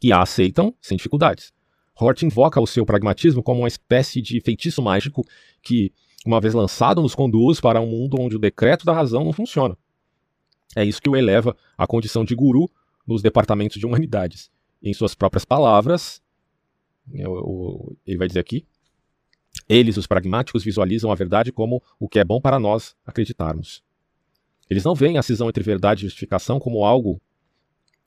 [0.00, 1.52] que a aceitam sem dificuldades.
[1.98, 5.22] Hort invoca o seu pragmatismo como uma espécie de feitiço mágico
[5.62, 5.92] que,
[6.24, 9.76] uma vez lançado, nos conduz para um mundo onde o decreto da razão não funciona.
[10.74, 12.70] É isso que o eleva à condição de guru
[13.06, 14.50] nos departamentos de humanidades.
[14.82, 16.22] Em suas próprias palavras,
[17.12, 18.64] ele vai dizer aqui,
[19.68, 23.82] eles, os pragmáticos, visualizam a verdade como o que é bom para nós acreditarmos.
[24.70, 27.20] Eles não veem a cisão entre verdade e justificação como algo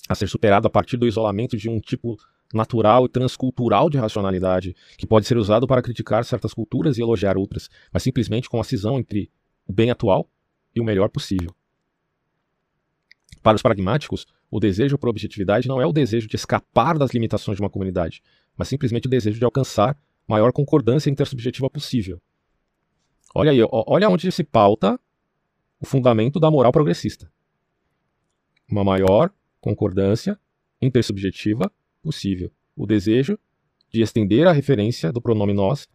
[0.07, 2.17] a ser superado a partir do isolamento de um tipo
[2.53, 7.37] natural e transcultural de racionalidade, que pode ser usado para criticar certas culturas e elogiar
[7.37, 9.29] outras, mas simplesmente com a cisão entre
[9.67, 10.29] o bem atual
[10.73, 11.53] e o melhor possível.
[13.41, 17.57] Para os pragmáticos, o desejo por objetividade não é o desejo de escapar das limitações
[17.57, 18.21] de uma comunidade,
[18.55, 19.97] mas simplesmente o desejo de alcançar
[20.27, 22.21] maior concordância intersubjetiva possível.
[23.35, 24.99] Olha aí, olha onde se pauta
[25.83, 27.29] o fundamento da moral progressista.
[28.71, 29.29] Uma maior
[29.59, 30.39] concordância
[30.81, 31.69] intersubjetiva
[32.01, 32.49] possível.
[32.73, 33.37] O desejo
[33.91, 35.85] de estender a referência do pronome nós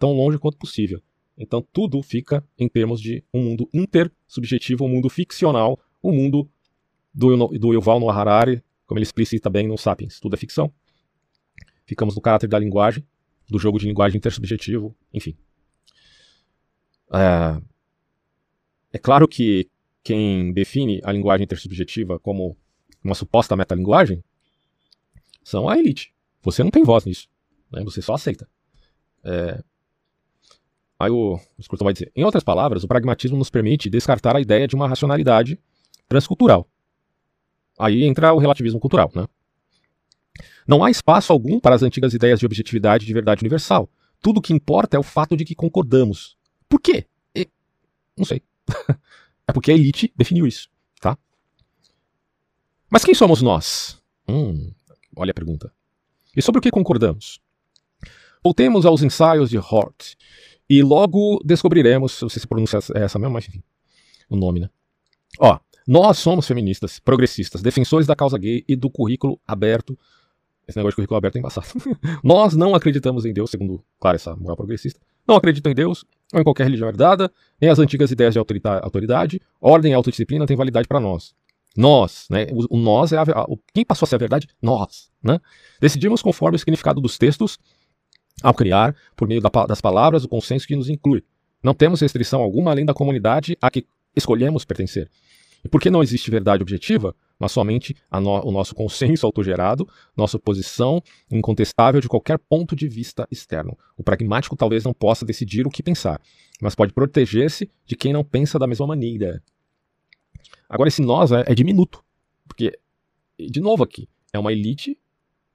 [0.00, 1.00] tão longe quanto possível.
[1.38, 6.50] Então tudo fica em termos de um mundo intersubjetivo, um mundo ficcional, um mundo
[7.14, 10.18] do, do Yuval Noah Harari, como ele explicita bem no Sapiens.
[10.18, 10.74] Tudo é ficção.
[11.86, 13.06] Ficamos no caráter da linguagem,
[13.48, 15.36] do jogo de linguagem intersubjetivo, enfim.
[17.12, 17.62] É,
[18.96, 19.68] é claro que
[20.02, 22.56] quem define a linguagem intersubjetiva como
[23.04, 24.24] uma suposta metalinguagem
[25.44, 26.14] são a elite.
[26.42, 27.28] Você não tem voz nisso.
[27.70, 27.84] Né?
[27.84, 28.48] Você só aceita.
[29.22, 29.62] É...
[30.98, 34.66] Aí o, Scruton vai dizer: em outras palavras, o pragmatismo nos permite descartar a ideia
[34.66, 35.60] de uma racionalidade
[36.08, 36.66] transcultural.
[37.78, 39.26] Aí entra o relativismo cultural, né?
[40.66, 43.90] Não há espaço algum para as antigas ideias de objetividade e de verdade universal.
[44.22, 46.38] Tudo o que importa é o fato de que concordamos.
[46.66, 47.06] Por quê?
[47.34, 47.46] E...
[48.16, 48.42] Não sei.
[49.46, 50.68] É porque a elite definiu isso,
[51.00, 51.16] tá?
[52.90, 54.00] Mas quem somos nós?
[54.28, 54.72] Hum,
[55.16, 55.72] Olha a pergunta.
[56.36, 57.40] E sobre o que concordamos?
[58.44, 60.14] Voltemos aos ensaios de Hort
[60.68, 63.62] e logo descobriremos, não sei se pronuncia essa mesmo, mas enfim,
[64.28, 64.70] o nome, né?
[65.40, 65.58] Ó,
[65.88, 69.98] nós somos feministas, progressistas, defensores da causa gay e do currículo aberto.
[70.68, 71.68] Esse negócio de currículo aberto é embaçado.
[72.22, 75.00] nós não acreditamos em Deus, segundo, claro, essa moral progressista.
[75.26, 79.40] Não acreditam em Deus ou em qualquer religião herdada, nem as antigas ideias de autoridade,
[79.60, 81.34] ordem e autodisciplina têm validade para nós.
[81.76, 82.46] Nós, né?
[82.52, 84.48] O, o nós é a, a, quem passou a ser a verdade?
[84.60, 85.38] Nós, né?
[85.80, 87.58] Decidimos conforme o significado dos textos
[88.42, 91.22] ao criar, por meio da, das palavras, o consenso que nos inclui.
[91.62, 95.10] Não temos restrição alguma além da comunidade a que escolhemos pertencer.
[95.66, 99.84] E por que não existe verdade objetiva, mas somente no, o nosso consenso autogerado,
[100.16, 103.76] nossa posição incontestável de qualquer ponto de vista externo.
[103.96, 106.20] O pragmático talvez não possa decidir o que pensar,
[106.60, 109.42] mas pode proteger-se de quem não pensa da mesma maneira.
[110.68, 112.00] Agora, esse nós é, é diminuto.
[112.46, 112.78] Porque,
[113.36, 114.96] de novo aqui, é uma elite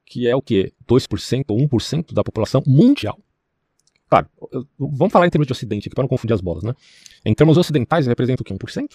[0.05, 0.73] que é o quê?
[0.85, 3.17] 2% ou 1% da população mundial.
[4.09, 4.27] Claro,
[4.77, 6.73] vamos falar em termos de ocidente aqui para não confundir as bolas, né?
[7.25, 8.53] Em termos ocidentais, representa o quê?
[8.53, 8.89] 1%?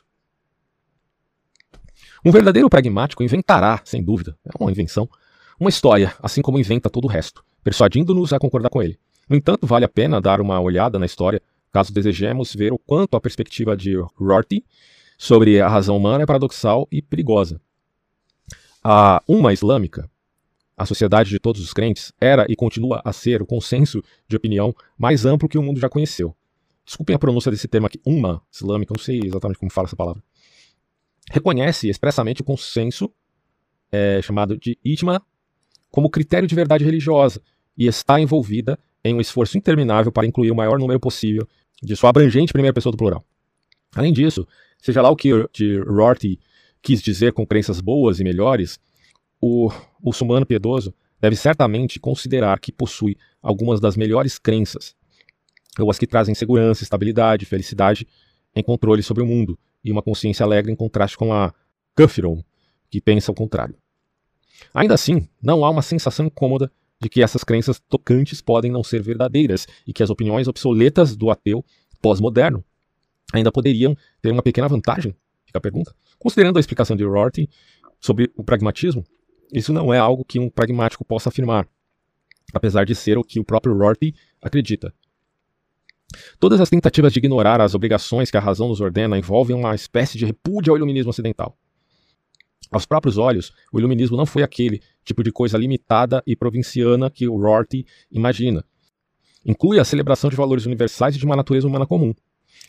[2.26, 5.08] Um verdadeiro pragmático inventará, sem dúvida, é uma invenção,
[5.60, 8.98] uma história, assim como inventa todo o resto, persuadindo-nos a concordar com ele.
[9.28, 11.40] No entanto, vale a pena dar uma olhada na história,
[11.72, 14.64] caso desejemos ver o quanto a perspectiva de Rorty
[15.16, 17.60] sobre a razão humana é paradoxal e perigosa.
[18.82, 20.10] A Umma Islâmica,
[20.76, 24.74] a sociedade de todos os crentes, era e continua a ser o consenso de opinião
[24.98, 26.34] mais amplo que o mundo já conheceu.
[26.84, 30.20] Desculpem a pronúncia desse termo aqui, Umma Islâmica, não sei exatamente como fala essa palavra.
[31.30, 33.12] Reconhece expressamente o consenso
[33.90, 35.22] é, chamado de Ijma
[35.90, 37.40] como critério de verdade religiosa
[37.76, 41.46] e está envolvida em um esforço interminável para incluir o maior número possível
[41.82, 43.24] de sua abrangente primeira pessoa do plural.
[43.94, 44.46] Além disso,
[44.86, 46.38] Seja lá o que de Rorty
[46.82, 48.78] quis dizer com crenças boas e melhores,
[49.40, 49.68] o
[50.00, 54.94] muçulmano piedoso deve certamente considerar que possui algumas das melhores crenças,
[55.78, 58.06] ou as que trazem segurança, estabilidade, felicidade
[58.54, 61.54] em controle sobre o mundo, e uma consciência alegre em contraste com a
[61.94, 62.42] Kafiron,
[62.90, 63.76] que pensa o contrário.
[64.74, 66.70] Ainda assim, não há uma sensação incômoda
[67.00, 71.30] de que essas crenças tocantes podem não ser verdadeiras e que as opiniões obsoletas do
[71.30, 71.64] ateu
[72.02, 72.64] pós-moderno
[73.32, 75.14] ainda poderiam ter uma pequena vantagem?
[75.44, 75.94] Fica a pergunta.
[76.18, 77.48] Considerando a explicação de Rorty
[78.00, 79.04] sobre o pragmatismo,
[79.52, 81.68] isso não é algo que um pragmático possa afirmar,
[82.52, 84.92] apesar de ser o que o próprio Rorty acredita.
[86.38, 90.16] Todas as tentativas de ignorar as obrigações que a razão nos ordena envolvem uma espécie
[90.16, 91.56] de repúdio ao iluminismo ocidental.
[92.70, 97.28] Aos próprios olhos, o iluminismo não foi aquele tipo de coisa limitada e provinciana que
[97.28, 98.64] o Rorty imagina.
[99.44, 102.12] Inclui a celebração de valores universais e de uma natureza humana comum.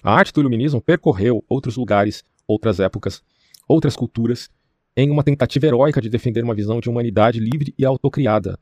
[0.04, 3.24] A arte do iluminismo percorreu outros lugares, outras épocas,
[3.68, 4.50] outras culturas,
[4.96, 8.60] em uma tentativa heróica de defender uma visão de humanidade livre e autocriada.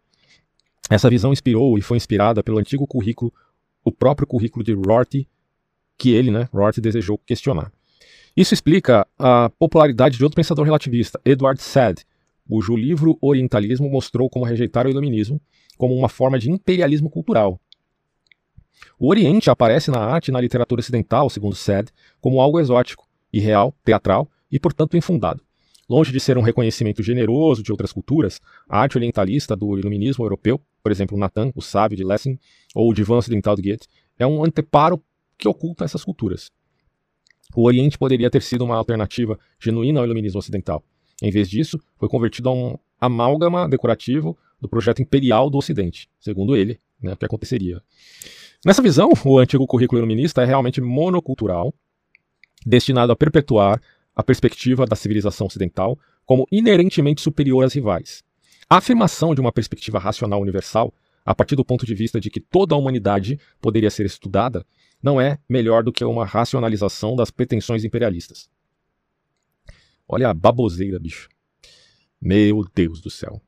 [0.90, 3.34] Essa visão inspirou e foi inspirada pelo antigo currículo,
[3.86, 5.30] o próprio currículo de Rorty,
[5.98, 7.72] que ele, né, Rorty, desejou questionar.
[8.36, 12.00] Isso explica a popularidade de outro pensador relativista, Edward Said,
[12.50, 15.40] cujo livro Orientalismo mostrou como rejeitar o iluminismo
[15.78, 17.60] como uma forma de imperialismo cultural.
[19.00, 23.74] O Oriente aparece na arte e na literatura ocidental, segundo Said, como algo exótico, irreal,
[23.84, 25.42] teatral e, portanto, infundado.
[25.88, 30.60] Longe de ser um reconhecimento generoso de outras culturas, a arte orientalista do iluminismo europeu,
[30.82, 32.40] por exemplo, Nathan, o sábio de Lessing,
[32.76, 33.88] ou o divã ocidental de Goethe,
[34.20, 35.02] é um anteparo
[35.38, 36.52] que oculta essas culturas.
[37.56, 40.84] O Oriente poderia ter sido uma alternativa genuína ao iluminismo ocidental.
[41.22, 46.56] Em vez disso, foi convertido a um amálgama decorativo do projeto imperial do Ocidente, segundo
[46.56, 47.82] ele, né, o que aconteceria.
[48.66, 51.74] Nessa visão, o antigo currículo iluminista é realmente monocultural,
[52.66, 53.82] destinado a perpetuar
[54.16, 58.24] a perspectiva da civilização ocidental como inerentemente superior às rivais.
[58.68, 60.92] A afirmação de uma perspectiva racional universal,
[61.26, 64.66] a partir do ponto de vista de que toda a humanidade poderia ser estudada,
[65.02, 68.50] não é melhor do que uma racionalização das pretensões imperialistas.
[70.08, 71.28] Olha a baboseira, bicho.
[72.22, 73.42] Meu Deus do céu.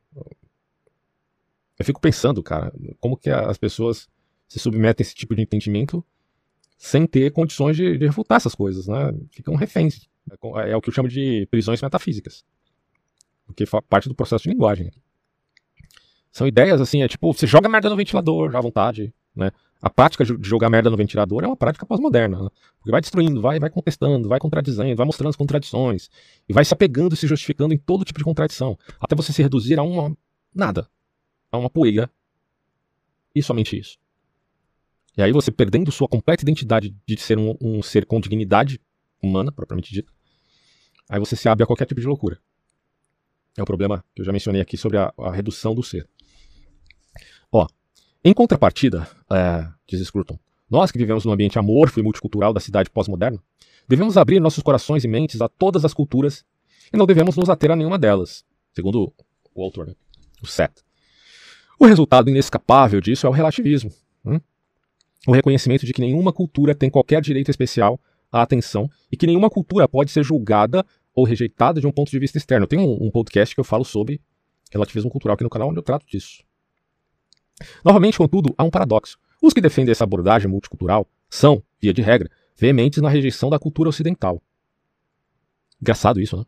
[1.78, 4.10] Eu fico pensando, cara, como que as pessoas
[4.48, 6.04] se submetem a esse tipo de entendimento
[6.78, 9.14] sem ter condições de, de refutar essas coisas, né?
[9.32, 10.08] Ficam reféns.
[10.32, 12.44] É, é o que eu chamo de prisões metafísicas.
[13.46, 14.92] Porque faz parte do processo de linguagem.
[16.32, 19.52] São ideias assim, é tipo, você joga merda no ventilador à vontade, né?
[19.82, 22.50] A prática de jogar merda no ventilador é uma prática pós-moderna, né?
[22.80, 26.10] porque vai destruindo, vai, vai contestando, vai contradizendo, vai mostrando as contradições,
[26.50, 29.44] e vai se apegando e se justificando em todo tipo de contradição, até você se
[29.44, 30.18] reduzir a uma
[30.54, 30.90] nada,
[31.52, 32.10] a uma poeira,
[33.36, 34.00] e somente isso.
[35.16, 38.82] E aí você perdendo sua completa identidade de ser um, um ser com dignidade
[39.22, 40.12] humana, propriamente dita,
[41.08, 42.40] aí você se abre a qualquer tipo de loucura.
[43.56, 46.08] É o problema que eu já mencionei aqui sobre a, a redução do ser.
[47.52, 47.68] Ó,
[48.24, 50.38] em contrapartida, é, diz Scruton,
[50.70, 53.42] nós que vivemos num ambiente amorfo e multicultural da cidade pós-moderna,
[53.88, 56.46] devemos abrir nossos corações e mentes a todas as culturas
[56.92, 59.14] e não devemos nos ater a nenhuma delas, segundo
[59.56, 59.94] o autor, né?
[60.42, 60.84] o Seth.
[61.80, 63.92] O resultado inescapável disso é o relativismo.
[64.26, 64.40] Hum?
[65.28, 68.00] O reconhecimento de que nenhuma cultura tem qualquer direito especial
[68.32, 72.20] à atenção e que nenhuma cultura pode ser julgada ou rejeitada de um ponto de
[72.20, 72.68] vista externo.
[72.68, 74.22] Tem um, um podcast que eu falo sobre
[74.72, 76.44] relativismo cultural aqui no canal onde eu trato disso.
[77.84, 79.18] Novamente, contudo, há um paradoxo.
[79.42, 83.90] Os que defendem essa abordagem multicultural são, via de regra, veementes na rejeição da cultura
[83.90, 84.42] ocidental.
[85.82, 86.44] Engraçado isso, né?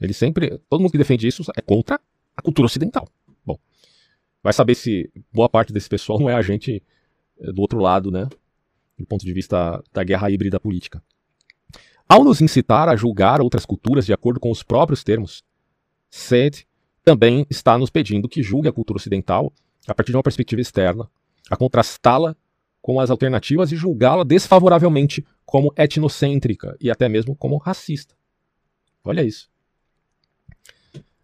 [0.00, 0.58] Ele sempre.
[0.68, 2.00] Todo mundo que defende isso é contra
[2.36, 3.08] a cultura ocidental.
[3.44, 3.58] Bom,
[4.42, 6.82] vai saber se boa parte desse pessoal não é agente
[7.38, 8.28] eh, do outro lado, né?
[8.98, 11.02] Do ponto de vista da guerra híbrida política.
[12.08, 15.44] Ao nos incitar a julgar outras culturas de acordo com os próprios termos,
[16.10, 16.66] Seth
[17.04, 19.52] também está nos pedindo que julgue a cultura ocidental
[19.86, 21.08] a partir de uma perspectiva externa,
[21.50, 22.36] a contrastá-la
[22.80, 28.14] com as alternativas e julgá-la desfavoravelmente como etnocêntrica e até mesmo como racista.
[29.04, 29.50] Olha isso.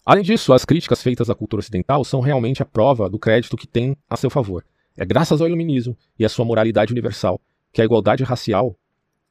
[0.04, 3.66] Além disso, as críticas feitas à cultura ocidental são realmente a prova do crédito que
[3.66, 4.64] tem a seu favor.
[4.96, 7.40] É graças ao iluminismo e à sua moralidade universal
[7.72, 8.78] que a igualdade racial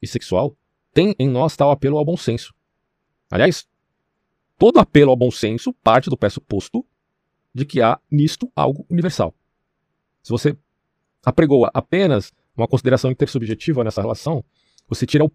[0.01, 0.55] e sexual
[0.93, 2.53] tem em nós tal apelo ao bom senso.
[3.31, 3.67] Aliás,
[4.57, 6.85] todo apelo ao bom senso parte do pressuposto
[7.55, 9.33] de que há nisto algo universal.
[10.21, 10.57] Se você
[11.25, 14.43] apregoa apenas uma consideração intersubjetiva nessa relação,
[14.89, 15.31] você tira o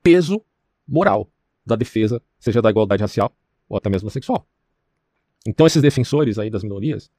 [0.00, 0.40] peso
[0.86, 1.28] moral
[1.66, 3.36] da defesa, seja da igualdade racial
[3.68, 4.46] ou até mesmo sexual.
[5.44, 7.10] Então esses defensores aí das minorias,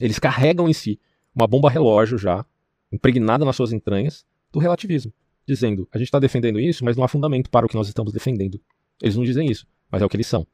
[0.00, 0.98] eles carregam em si
[1.32, 2.44] uma bomba relógio já
[2.90, 5.12] impregnada nas suas entranhas do relativismo,
[5.46, 8.12] dizendo: a gente está defendendo isso, mas não há fundamento para o que nós estamos
[8.12, 8.60] defendendo.
[9.00, 10.46] Eles não dizem isso, mas é o que eles são.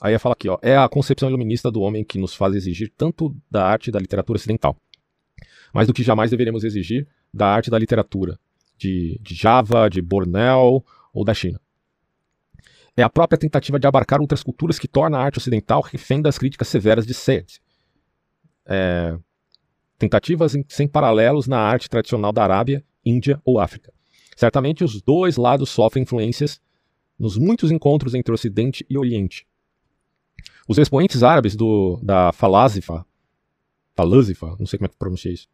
[0.00, 3.36] Aí fala aqui, ó, é a concepção iluminista do homem que nos faz exigir tanto
[3.50, 4.74] da arte e da literatura ocidental,
[5.74, 8.38] mas do que jamais deveremos exigir da arte e da literatura
[8.78, 10.82] de, de Java, de Borneo
[11.12, 11.60] ou da China.
[12.96, 16.38] É a própria tentativa de abarcar outras culturas que torna a arte ocidental refém das
[16.38, 17.60] críticas severas de Sede.
[18.66, 19.16] É,
[19.98, 23.92] tentativas sem paralelos na arte tradicional da Arábia, Índia ou África.
[24.34, 26.60] Certamente os dois lados sofrem influências
[27.18, 29.46] nos muitos encontros entre Ocidente e Oriente,
[30.70, 33.04] os expoentes árabes do, da Falasifa,
[33.96, 35.48] Falasifa, não sei como é que pronuncia isso,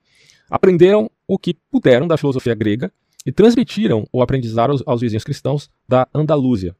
[0.50, 2.92] aprenderam o que puderam da filosofia grega
[3.24, 6.76] e transmitiram o aprendizado aos, aos vizinhos cristãos da Andalúzia.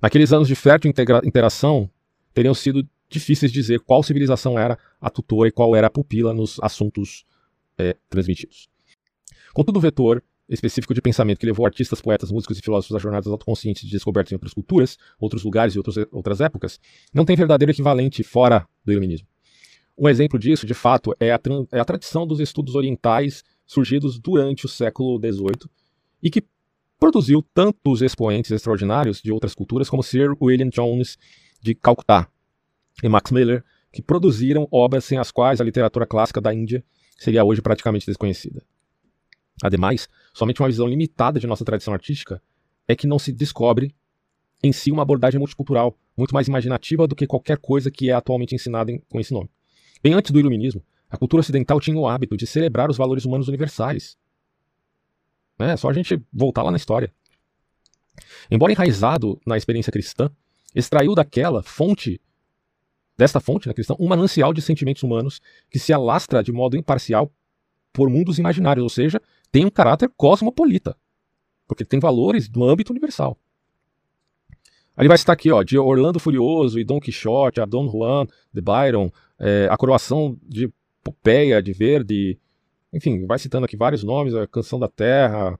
[0.00, 0.90] Naqueles anos de fértil
[1.24, 1.90] interação,
[2.32, 6.58] teriam sido difíceis dizer qual civilização era a tutora e qual era a pupila nos
[6.62, 7.26] assuntos
[7.76, 8.66] é, transmitidos.
[9.52, 13.26] Contudo, o vetor específico de pensamento que levou artistas, poetas, músicos e filósofos a jornadas
[13.26, 16.78] autoconscientes de descobertas em outras culturas, outros lugares e outros, outras épocas,
[17.12, 19.26] não tem verdadeiro equivalente fora do iluminismo.
[19.96, 21.40] Um exemplo disso, de fato, é a,
[21.72, 25.70] é a tradição dos estudos orientais surgidos durante o século XVIII
[26.22, 26.44] e que
[26.98, 31.16] produziu tantos expoentes extraordinários de outras culturas como Sir William Jones
[31.60, 32.28] de Calcutá
[33.02, 36.84] e Max Miller, que produziram obras sem as quais a literatura clássica da Índia
[37.16, 38.62] seria hoje praticamente desconhecida.
[39.64, 42.42] Ademais, somente uma visão limitada de nossa tradição artística
[42.86, 43.94] é que não se descobre
[44.62, 48.54] em si uma abordagem multicultural, muito mais imaginativa do que qualquer coisa que é atualmente
[48.54, 49.48] ensinada em, com esse nome.
[50.02, 53.48] Bem antes do iluminismo, a cultura ocidental tinha o hábito de celebrar os valores humanos
[53.48, 54.18] universais.
[55.58, 57.10] É só a gente voltar lá na história.
[58.50, 60.30] Embora enraizado na experiência cristã,
[60.74, 62.20] extraiu daquela fonte,
[63.16, 65.40] desta fonte né, cristã, um manancial de sentimentos humanos
[65.70, 67.32] que se alastra de modo imparcial
[67.94, 69.22] por mundos imaginários, ou seja,
[69.54, 70.96] tem um caráter cosmopolita,
[71.68, 73.38] porque tem valores no âmbito universal.
[74.96, 78.60] Ali vai citar aqui, ó, de Orlando Furioso e Don Quixote, a Don Juan de
[78.60, 80.68] Byron, é, a coroação de
[81.04, 82.36] Popeia, de Verde,
[82.92, 85.56] enfim, vai citando aqui vários nomes, a Canção da Terra,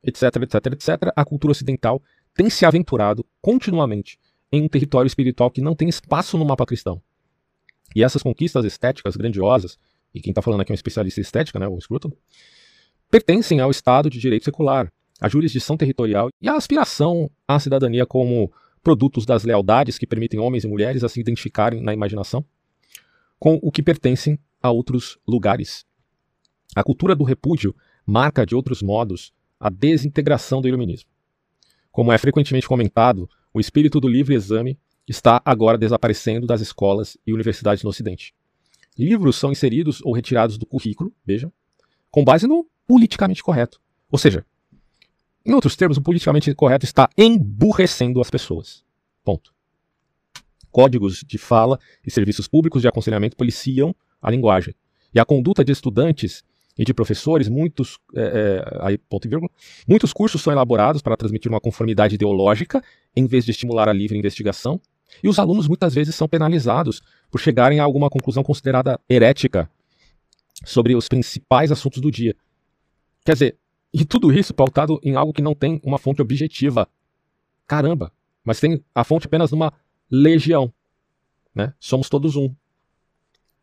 [0.00, 1.12] etc, etc, etc.
[1.16, 2.00] A cultura ocidental
[2.36, 4.16] tem se aventurado continuamente
[4.52, 7.02] em um território espiritual que não tem espaço no mapa cristão.
[7.96, 9.76] E essas conquistas estéticas grandiosas,
[10.14, 12.12] e quem está falando aqui é um especialista em estética, né, o Scruton,
[13.10, 18.52] pertencem ao Estado de direito secular, à jurisdição territorial e à aspiração à cidadania como
[18.82, 22.44] produtos das lealdades que permitem homens e mulheres a se identificarem na imaginação
[23.38, 25.84] com o que pertencem a outros lugares.
[26.74, 31.10] A cultura do repúdio marca, de outros modos, a desintegração do iluminismo.
[31.90, 37.32] Como é frequentemente comentado, o espírito do livre exame está agora desaparecendo das escolas e
[37.32, 38.34] universidades no Ocidente.
[38.96, 41.52] Livros são inseridos ou retirados do currículo, vejam,
[42.10, 43.78] com base no politicamente correto.
[44.10, 44.44] Ou seja,
[45.44, 48.82] em outros termos, o politicamente correto está emburrecendo as pessoas.
[49.22, 49.52] Ponto.
[50.70, 54.74] Códigos de fala e serviços públicos de aconselhamento policiam a linguagem.
[55.14, 56.42] E a conduta de estudantes
[56.76, 59.50] e de professores, muitos, é, é, aí, ponto e vírgula,
[59.86, 62.82] muitos cursos são elaborados para transmitir uma conformidade ideológica,
[63.14, 64.80] em vez de estimular a livre investigação,
[65.22, 69.68] e os alunos muitas vezes são penalizados por chegarem a alguma conclusão considerada herética
[70.64, 72.36] sobre os principais assuntos do dia.
[73.28, 73.58] Quer dizer,
[73.92, 76.88] e tudo isso pautado em algo que não tem uma fonte objetiva.
[77.66, 78.10] Caramba,
[78.42, 79.70] mas tem a fonte apenas numa
[80.10, 80.72] legião.
[81.54, 81.74] Né?
[81.78, 82.50] Somos todos um.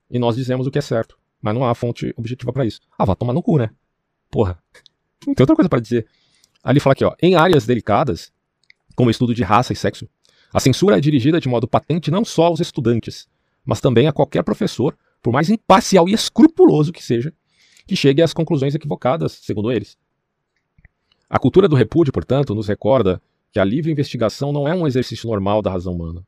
[0.08, 1.18] E nós dizemos o que é certo.
[1.42, 2.80] Mas não há fonte objetiva para isso.
[2.96, 3.72] Ah, vá tomar no cu, né?
[4.30, 4.62] Porra.
[5.26, 6.06] Não tem outra coisa para dizer.
[6.64, 7.16] Ali fala aqui, ó.
[7.20, 8.32] Em áreas delicadas,
[8.96, 10.08] como estudo de raça e sexo,
[10.54, 13.28] a censura é dirigida de modo patente não só aos estudantes,
[13.66, 17.34] mas também a qualquer professor, por mais imparcial e escrupuloso que seja,
[17.86, 19.98] que chegue às conclusões equivocadas, segundo eles.
[21.30, 23.22] A cultura do repúdio, portanto, nos recorda
[23.52, 26.26] que a livre investigação não é um exercício normal da razão humana.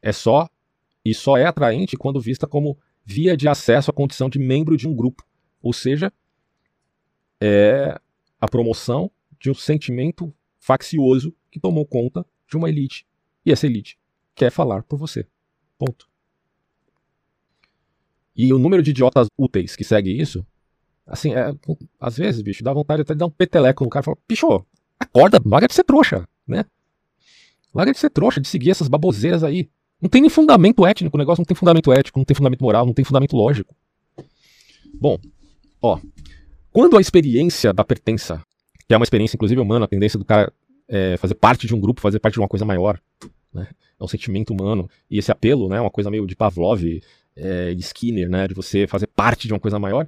[0.00, 0.48] É só
[1.04, 4.86] e só é atraente quando vista como via de acesso à condição de membro de
[4.86, 5.24] um grupo,
[5.62, 6.12] ou seja,
[7.40, 7.98] é
[8.40, 9.10] a promoção
[9.40, 13.06] de um sentimento faccioso que tomou conta de uma elite.
[13.44, 13.98] E essa elite
[14.34, 15.26] quer falar por você.
[15.78, 16.07] Ponto.
[18.38, 20.46] E o número de idiotas úteis que segue isso,
[21.04, 21.52] assim, é,
[21.98, 24.64] às vezes, bicho, dá vontade até de dar um peteleco no cara e falar, bicho,
[25.00, 26.64] acorda, larga de ser trouxa, né?
[27.74, 29.68] Larga de ser trouxa, de seguir essas baboseiras aí.
[30.00, 32.86] Não tem nem fundamento étnico, o negócio não tem fundamento ético, não tem fundamento moral,
[32.86, 33.74] não tem fundamento lógico.
[34.94, 35.18] Bom,
[35.82, 35.98] ó,
[36.70, 38.40] quando a experiência da pertença,
[38.86, 40.52] que é uma experiência inclusive humana, a tendência do cara
[40.88, 43.00] é, fazer parte de um grupo, fazer parte de uma coisa maior,
[43.52, 43.66] né?
[44.00, 44.88] É um sentimento humano.
[45.10, 46.80] E esse apelo, né, uma coisa meio de Pavlov,
[47.38, 50.06] é, de Skinner, né, de você fazer parte de uma coisa maior.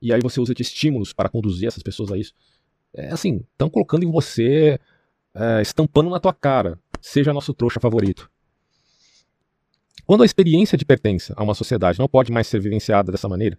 [0.00, 2.34] E aí você usa de estímulos para conduzir essas pessoas a isso.
[2.92, 4.78] É assim, estão colocando em você,
[5.34, 6.78] é, estampando na tua cara.
[7.00, 8.30] Seja nosso trouxa favorito.
[10.04, 13.58] Quando a experiência de pertença a uma sociedade não pode mais ser vivenciada dessa maneira,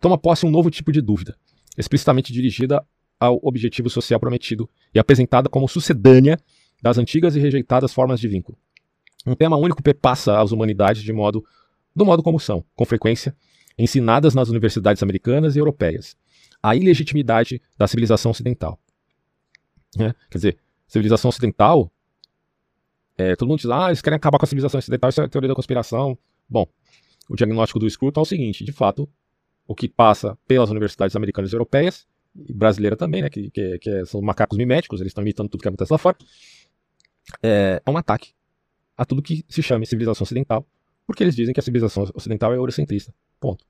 [0.00, 1.36] toma posse um novo tipo de dúvida,
[1.76, 2.84] explicitamente dirigida
[3.18, 6.38] ao objetivo social prometido e apresentada como sucedânea
[6.80, 8.56] das antigas e rejeitadas formas de vínculo.
[9.26, 11.44] Um tema único perpassa as humanidades de modo,
[11.94, 13.34] do modo como são, com frequência,
[13.78, 16.16] ensinadas nas universidades americanas e europeias.
[16.62, 18.78] A ilegitimidade da civilização ocidental.
[19.98, 21.90] É, quer dizer, civilização ocidental
[23.20, 25.48] é, todo mundo diz, ah, eles querem acabar com a civilização ocidental, isso é teoria
[25.48, 26.16] da conspiração.
[26.48, 26.66] Bom,
[27.28, 29.06] o diagnóstico do Scruton é o seguinte: de fato,
[29.66, 34.06] o que passa pelas universidades americanas e europeias, e brasileira também, né, que, que, que
[34.06, 36.16] são macacos miméticos, eles estão imitando tudo que acontece lá fora,
[37.42, 38.32] é, é um ataque
[38.96, 40.66] a tudo que se chame civilização ocidental,
[41.10, 43.12] porque eles dizem que a civilização ocidental é eurocentrista.
[43.40, 43.64] Ponto.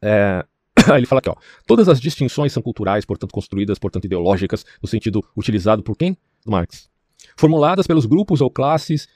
[0.00, 0.46] É,
[0.96, 1.34] ele fala aqui, ó,
[1.66, 6.16] todas as distinções são culturais, portanto construídas, portanto ideológicas, no sentido utilizado por quem?
[6.46, 6.88] Marx.
[7.36, 9.08] Formuladas pelos grupos ou classes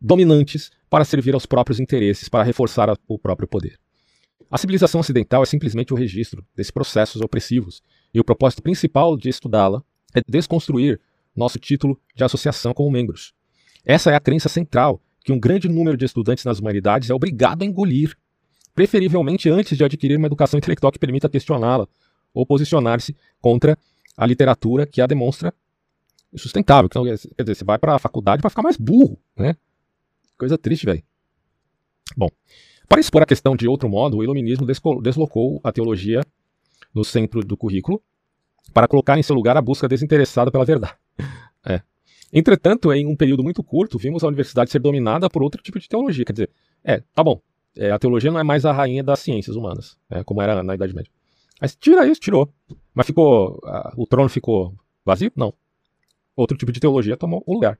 [0.00, 3.76] dominantes para servir aos próprios interesses, para reforçar a, o próprio poder.
[4.48, 7.82] A civilização ocidental é simplesmente o registro desses processos opressivos,
[8.14, 9.82] e o propósito principal de estudá-la
[10.14, 11.00] é desconstruir
[11.34, 13.34] nosso título de associação como membros.
[13.84, 17.62] Essa é a crença central que um grande número de estudantes nas humanidades é obrigado
[17.62, 18.16] a engolir,
[18.74, 21.86] preferivelmente antes de adquirir uma educação intelectual que permita questioná-la
[22.34, 23.78] ou posicionar-se contra
[24.16, 25.54] a literatura que a demonstra
[26.34, 26.86] sustentável.
[26.86, 29.54] Então, quer dizer, você vai para a faculdade para ficar mais burro, né?
[30.36, 31.02] Coisa triste, velho.
[32.16, 32.28] Bom,
[32.88, 34.66] para expor a questão de outro modo, o iluminismo
[35.00, 36.22] deslocou a teologia
[36.92, 38.02] no centro do currículo
[38.74, 40.94] para colocar em seu lugar a busca desinteressada pela verdade.
[41.62, 41.82] É.
[42.32, 45.88] Entretanto, em um período muito curto, vimos a universidade ser dominada por outro tipo de
[45.88, 46.24] teologia.
[46.24, 46.50] Quer dizer,
[46.84, 47.40] é, tá bom,
[47.76, 50.74] é, a teologia não é mais a rainha das ciências humanas, é, como era na
[50.74, 51.10] Idade Média.
[51.60, 52.48] Mas tira isso, tirou.
[52.94, 53.60] Mas ficou.
[53.96, 54.74] O trono ficou
[55.04, 55.30] vazio?
[55.36, 55.52] Não.
[56.34, 57.78] Outro tipo de teologia tomou o lugar.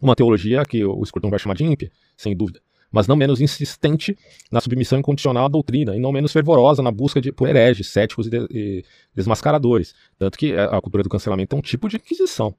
[0.00, 4.16] Uma teologia que o Scruton vai chamar de ímpia, sem dúvida, mas não menos insistente
[4.50, 8.28] na submissão incondicional à doutrina e não menos fervorosa na busca de, por hereges, céticos
[8.28, 8.84] e, de, e
[9.14, 9.94] desmascaradores.
[10.18, 12.54] Tanto que a cultura do cancelamento é um tipo de inquisição.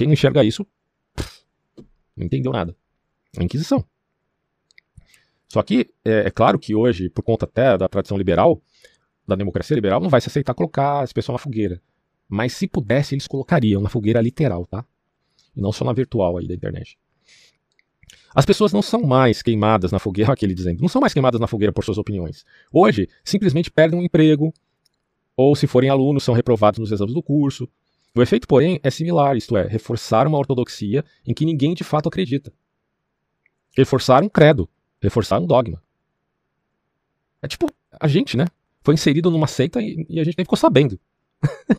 [0.00, 0.66] Quem não enxerga isso,
[2.16, 2.74] não entendeu nada.
[3.38, 3.84] É Inquisição.
[5.46, 8.62] Só que é, é, claro que hoje, por conta até da tradição liberal,
[9.28, 11.82] da democracia liberal, não vai se aceitar colocar esse pessoal na fogueira.
[12.26, 14.86] Mas se pudesse, eles colocariam na fogueira literal, tá?
[15.54, 16.98] E não só na virtual aí da internet.
[18.34, 21.46] As pessoas não são mais queimadas na fogueira, aquele dizendo, não são mais queimadas na
[21.46, 22.46] fogueira por suas opiniões.
[22.72, 24.50] Hoje, simplesmente perdem um emprego,
[25.36, 27.68] ou se forem alunos, são reprovados nos exames do curso,
[28.14, 32.08] o efeito, porém, é similar, isto é, reforçar uma ortodoxia em que ninguém de fato
[32.08, 32.52] acredita.
[33.76, 34.68] Reforçar um credo,
[35.00, 35.80] reforçar um dogma.
[37.40, 37.66] É tipo,
[37.98, 38.46] a gente, né?
[38.82, 40.98] Foi inserido numa seita e, e a gente nem ficou sabendo.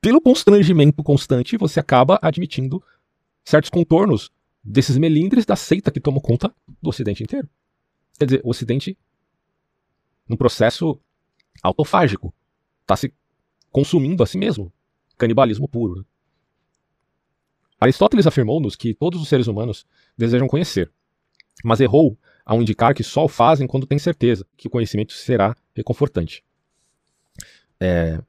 [0.00, 2.82] Pelo constrangimento constante, você acaba admitindo
[3.44, 4.30] certos contornos
[4.62, 6.52] desses melindres da seita que tomou conta
[6.82, 7.48] do Ocidente inteiro.
[8.18, 8.98] Quer dizer, o Ocidente,
[10.28, 11.00] num processo
[11.62, 12.34] autofágico,
[12.82, 13.12] está se
[13.70, 14.72] consumindo a si mesmo
[15.18, 15.96] canibalismo puro.
[15.96, 16.04] Né?
[17.80, 20.90] Aristóteles afirmou-nos que todos os seres humanos desejam conhecer,
[21.64, 25.54] mas errou ao indicar que só o fazem quando têm certeza que o conhecimento será
[25.74, 26.42] reconfortante.
[27.80, 28.20] É,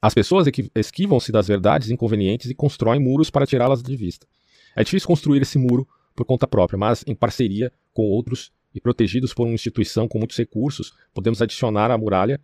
[0.00, 4.26] as pessoas esquivam-se das verdades inconvenientes e constroem muros para tirá-las de vista.
[4.74, 9.34] É difícil construir esse muro por conta própria, mas em parceria com outros e protegidos
[9.34, 12.40] por uma instituição com muitos recursos, podemos adicionar à muralha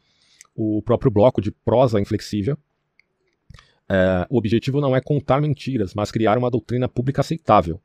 [0.55, 2.57] o próprio bloco de prosa inflexível
[3.89, 7.81] é, o objetivo não é contar mentiras, mas criar uma doutrina pública aceitável.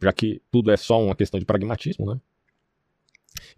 [0.00, 2.20] Já que tudo é só uma questão de pragmatismo, né?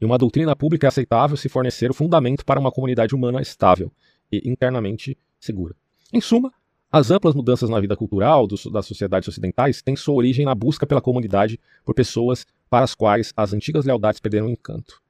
[0.00, 3.90] E uma doutrina pública é aceitável se fornecer o fundamento para uma comunidade humana estável
[4.30, 5.74] e internamente segura.
[6.12, 6.52] Em suma,
[6.90, 10.86] as amplas mudanças na vida cultural dos, das sociedades ocidentais têm sua origem na busca
[10.86, 15.02] pela comunidade por pessoas para as quais as antigas lealdades perderam encanto.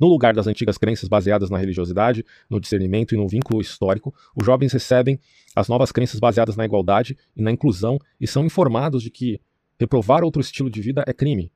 [0.00, 4.44] No lugar das antigas crenças baseadas na religiosidade, no discernimento e no vínculo histórico, os
[4.44, 5.18] jovens recebem
[5.54, 9.40] as novas crenças baseadas na igualdade e na inclusão e são informados de que
[9.78, 11.50] reprovar outro estilo de vida é crime.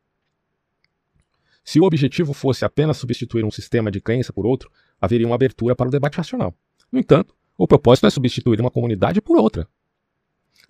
[1.65, 4.71] Se o objetivo fosse apenas substituir um sistema de crença por outro,
[5.01, 6.55] haveria uma abertura para o debate racional.
[6.91, 9.69] No entanto, o propósito é substituir uma comunidade por outra.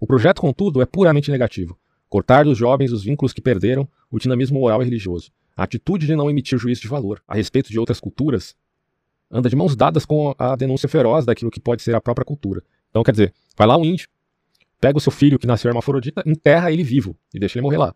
[0.01, 1.79] O projeto, contudo, é puramente negativo.
[2.09, 6.15] Cortar dos jovens os vínculos que perderam o dinamismo moral e religioso, a atitude de
[6.15, 8.55] não emitir juízo de valor a respeito de outras culturas
[9.29, 12.63] anda de mãos dadas com a denúncia feroz daquilo que pode ser a própria cultura.
[12.89, 14.09] Então, quer dizer, vai lá um índio,
[14.81, 17.93] pega o seu filho que nasceu hermafrodita, enterra ele vivo e deixa ele morrer lá.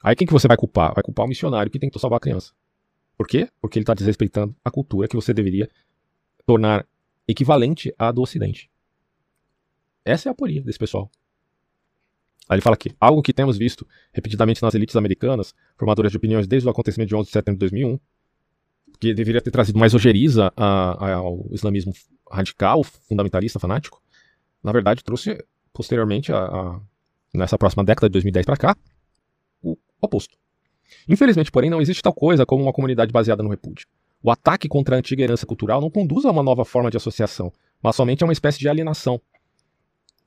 [0.00, 0.94] Aí quem que você vai culpar?
[0.94, 2.52] Vai culpar o missionário que tentou salvar a criança.
[3.18, 3.48] Por quê?
[3.60, 5.68] Porque ele está desrespeitando a cultura que você deveria
[6.46, 6.86] tornar
[7.26, 8.70] equivalente à do Ocidente.
[10.04, 11.10] Essa é a aporia desse pessoal.
[12.50, 16.48] Aí ele fala aqui, algo que temos visto repetidamente nas elites americanas, formadoras de opiniões
[16.48, 18.00] desde o acontecimento de 11 de setembro de 2001,
[18.98, 21.92] que deveria ter trazido mais ojeriza ao islamismo
[22.28, 24.02] radical, fundamentalista, fanático,
[24.64, 25.38] na verdade trouxe
[25.72, 26.80] posteriormente, a, a,
[27.32, 28.76] nessa próxima década de 2010 para cá,
[29.62, 30.36] o oposto.
[31.08, 33.86] Infelizmente, porém, não existe tal coisa como uma comunidade baseada no repúdio.
[34.20, 37.52] O ataque contra a antiga herança cultural não conduz a uma nova forma de associação,
[37.80, 39.20] mas somente a uma espécie de alienação,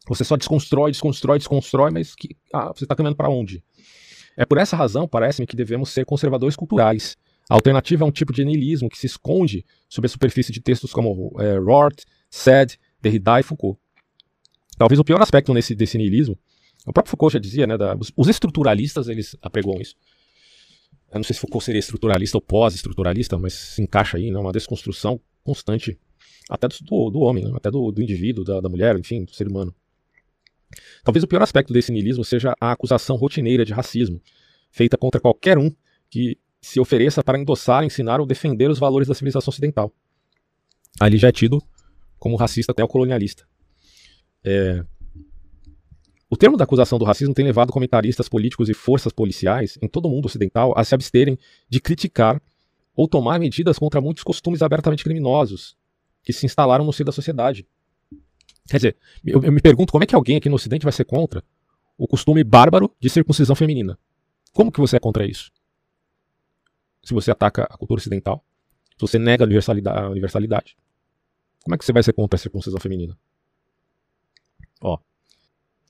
[0.07, 3.63] você só desconstrói, desconstrói, desconstrói, mas que, ah, você está caminhando para onde?
[4.35, 7.15] É por essa razão, parece-me, que devemos ser conservadores culturais.
[7.49, 10.91] A alternativa é um tipo de niilismo que se esconde sob a superfície de textos
[10.91, 13.79] como é, Rort, Sade, Derrida e Foucault.
[14.77, 16.37] Talvez o pior aspecto nesse, desse niilismo,
[16.85, 19.95] o próprio Foucault já dizia, né, da, os, estruturalistas, eles apregoam isso.
[21.11, 24.51] Eu não sei se Foucault seria estruturalista ou pós-estruturalista, mas se encaixa aí, né, uma
[24.51, 25.97] desconstrução constante,
[26.49, 29.47] até do, do homem, né, até do, do indivíduo, da, da mulher, enfim, do ser
[29.47, 29.73] humano.
[31.03, 34.21] Talvez o pior aspecto desse niilismo seja a acusação rotineira de racismo,
[34.71, 35.69] feita contra qualquer um
[36.09, 39.93] que se ofereça para endossar, ensinar ou defender os valores da civilização ocidental.
[40.99, 41.61] Ali já é tido
[42.17, 43.45] como racista até o colonialista.
[44.43, 44.85] É...
[46.29, 50.05] O termo da acusação do racismo tem levado comentaristas políticos e forças policiais em todo
[50.05, 51.37] o mundo ocidental a se absterem
[51.69, 52.41] de criticar
[52.95, 55.75] ou tomar medidas contra muitos costumes abertamente criminosos
[56.23, 57.67] que se instalaram no seio da sociedade.
[58.67, 61.05] Quer dizer, eu, eu me pergunto como é que alguém aqui no Ocidente vai ser
[61.05, 61.43] contra
[61.97, 63.97] o costume bárbaro de circuncisão feminina.
[64.51, 65.51] Como que você é contra isso?
[67.03, 68.43] Se você ataca a cultura ocidental,
[68.97, 70.77] se você nega a universalidade, a universalidade
[71.63, 73.17] como é que você vai ser contra a circuncisão feminina?
[74.81, 74.97] Ó.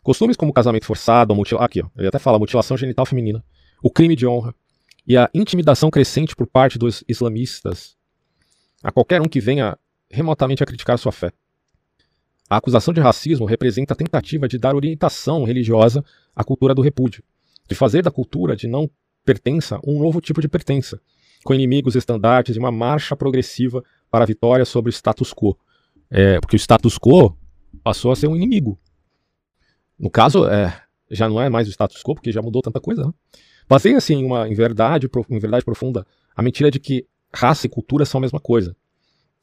[0.04, 1.66] Costumes como casamento forçado, mutila...
[1.66, 3.44] aqui, ó, ele até fala mutilação genital feminina,
[3.82, 4.54] o crime de honra
[5.08, 7.98] e a intimidação crescente por parte dos islamistas
[8.84, 9.78] a qualquer um que venha
[10.10, 11.32] remotamente a criticar sua fé.
[12.54, 17.24] A acusação de racismo representa a tentativa de dar orientação religiosa à cultura do repúdio,
[17.68, 18.88] de fazer da cultura de não
[19.26, 21.01] pertença um novo tipo de pertença,
[21.43, 25.58] com inimigos estandartes e uma marcha progressiva para a vitória sobre o status quo.
[26.12, 27.36] É, porque o status quo
[27.84, 28.80] passou a ser um inimigo.
[29.97, 30.80] No caso, é,
[31.10, 33.04] já não é mais o status quo, porque já mudou tanta coisa.
[33.04, 33.12] Né?
[33.68, 38.06] Baseia-se em uma em verdade, em verdade profunda a mentira de que raça e cultura
[38.06, 38.78] são a mesma coisa,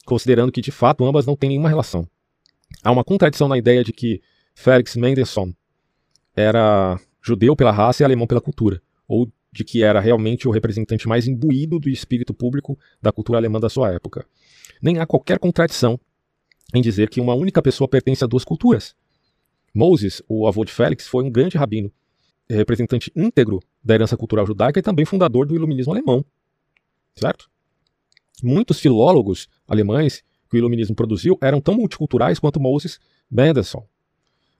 [0.04, 2.08] considerando que de fato ambas não têm nenhuma relação.
[2.82, 4.22] Há uma contradição na ideia de que
[4.54, 5.52] Felix Mendelssohn
[6.34, 11.08] era judeu pela raça e alemão pela cultura, ou de que era realmente o representante
[11.08, 14.24] mais imbuído do espírito público da cultura alemã da sua época.
[14.80, 15.98] Nem há qualquer contradição
[16.72, 18.94] em dizer que uma única pessoa pertence a duas culturas.
[19.74, 21.92] Moses, o avô de Félix, foi um grande rabino,
[22.48, 26.24] representante íntegro da herança cultural judaica e também fundador do iluminismo alemão.
[27.14, 27.50] Certo?
[28.42, 32.98] Muitos filólogos alemães que o iluminismo produziu eram tão multiculturais quanto Moses
[33.30, 33.84] Mendelssohn.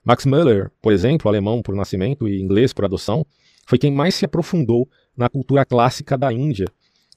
[0.05, 3.26] Max Müller, por exemplo, alemão por nascimento e inglês por adoção,
[3.66, 6.66] foi quem mais se aprofundou na cultura clássica da Índia,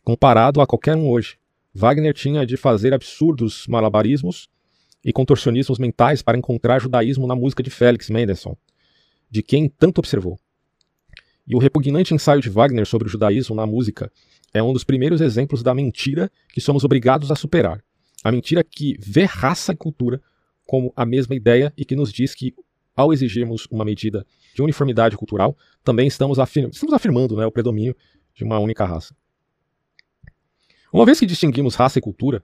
[0.03, 1.37] comparado a qualquer um hoje.
[1.73, 4.49] Wagner tinha de fazer absurdos malabarismos
[5.03, 8.55] e contorcionismos mentais para encontrar judaísmo na música de Felix Mendelssohn,
[9.29, 10.37] de quem tanto observou.
[11.47, 14.11] E o repugnante ensaio de Wagner sobre o judaísmo na música
[14.53, 17.83] é um dos primeiros exemplos da mentira que somos obrigados a superar.
[18.23, 20.21] A mentira que vê raça e cultura
[20.65, 22.55] como a mesma ideia e que nos diz que,
[22.95, 27.95] ao exigirmos uma medida de uniformidade cultural, também estamos, afirm estamos afirmando né, o predomínio
[28.33, 29.15] de uma única raça.
[30.91, 32.43] Uma vez que distinguimos raça e cultura,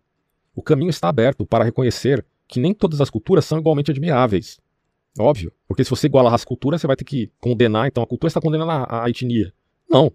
[0.55, 4.59] o caminho está aberto para reconhecer que nem todas as culturas são igualmente admiráveis.
[5.17, 8.03] Óbvio, porque se você iguala a raça e cultura, você vai ter que condenar, então
[8.03, 9.53] a cultura está condenando a, a etnia.
[9.89, 10.11] Não,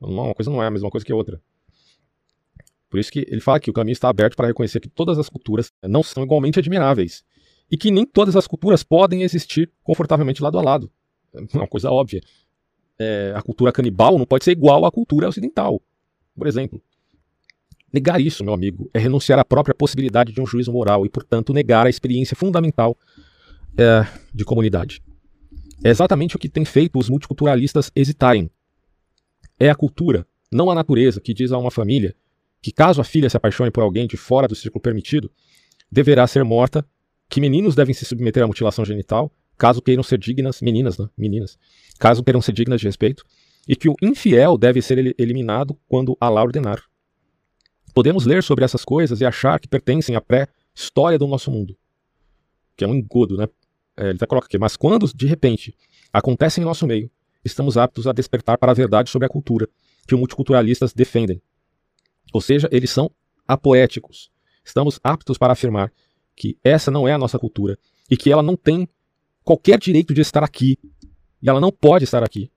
[0.00, 1.40] uma coisa não é a mesma coisa que a outra.
[2.90, 5.28] Por isso que ele fala que o caminho está aberto para reconhecer que todas as
[5.28, 7.22] culturas não são igualmente admiráveis.
[7.70, 10.90] E que nem todas as culturas podem existir confortavelmente lado a lado.
[11.34, 12.22] É uma coisa óbvia.
[12.98, 15.80] É, a cultura canibal não pode ser igual à cultura ocidental,
[16.34, 16.82] por exemplo.
[17.92, 21.52] Negar isso, meu amigo, é renunciar à própria possibilidade de um juízo moral e, portanto,
[21.52, 22.96] negar a experiência fundamental
[23.76, 25.02] é, de comunidade.
[25.84, 28.50] É exatamente o que tem feito os multiculturalistas hesitarem.
[29.60, 32.14] É a cultura, não a natureza, que diz a uma família
[32.60, 35.30] que caso a filha se apaixone por alguém de fora do círculo permitido,
[35.90, 36.84] deverá ser morta,
[37.28, 41.08] que meninos devem se submeter à mutilação genital, caso queiram ser dignas, meninas, né?
[41.16, 41.58] Meninas,
[41.98, 43.24] caso queiram ser dignas de respeito,
[43.66, 46.82] e que o infiel deve ser eliminado quando Allah ordenar.
[47.94, 51.76] Podemos ler sobre essas coisas e achar que pertencem à pré-história do nosso mundo,
[52.76, 53.48] que é um engodo, né?
[53.96, 55.74] É, ele até coloca aqui, mas quando, de repente,
[56.12, 57.10] acontecem em nosso meio,
[57.44, 59.68] estamos aptos a despertar para a verdade sobre a cultura
[60.06, 61.42] que os multiculturalistas defendem,
[62.32, 63.10] ou seja, eles são
[63.46, 64.30] apoéticos.
[64.64, 65.92] Estamos aptos para afirmar
[66.36, 67.78] que essa não é a nossa cultura
[68.10, 68.88] e que ela não tem
[69.42, 70.78] qualquer direito de estar aqui.
[71.42, 72.50] E ela não pode estar aqui.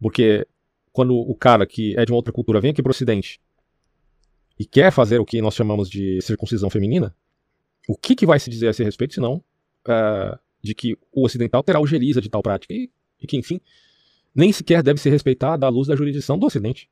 [0.00, 0.46] Porque
[0.92, 3.40] quando o cara que é de uma outra cultura vem aqui para o Ocidente
[4.58, 7.14] e quer fazer o que nós chamamos de circuncisão feminina,
[7.88, 9.36] o que, que vai se dizer a esse respeito, senão
[9.86, 13.60] uh, de que o ocidental terá ojeriza de tal prática e, e que, enfim,
[14.34, 16.90] nem sequer deve ser respeitada à luz da jurisdição do Ocidente.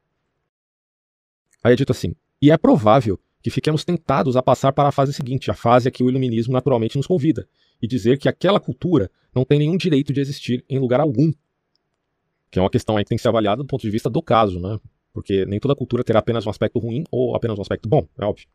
[1.67, 5.13] Aí é dito assim: e é provável que fiquemos tentados a passar para a fase
[5.13, 7.49] seguinte, a fase a que o iluminismo naturalmente nos convida,
[7.83, 11.33] e dizer que aquela cultura não tem nenhum direito de existir em lugar algum.
[12.53, 14.23] Que é uma questão aí que tem que ser avaliada do ponto de vista do
[14.23, 14.79] caso, né?
[15.13, 18.25] Porque nem toda cultura terá apenas um aspecto ruim ou apenas um aspecto bom, é
[18.25, 18.47] óbvio.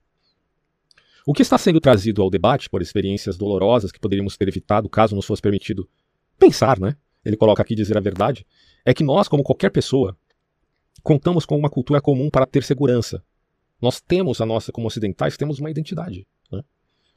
[1.28, 5.18] O que está sendo trazido ao debate por experiências dolorosas que poderíamos ter evitado caso
[5.18, 5.86] nos fosse permitido
[6.40, 6.96] pensar, né?
[7.26, 8.48] Ele coloca aqui dizer a verdade,
[8.86, 10.18] é que nós, como qualquer pessoa,
[11.04, 13.24] contamos com uma cultura comum para ter segurança.
[13.82, 16.28] Nós temos a nossa, como ocidentais, temos uma identidade.
[16.52, 16.62] Né?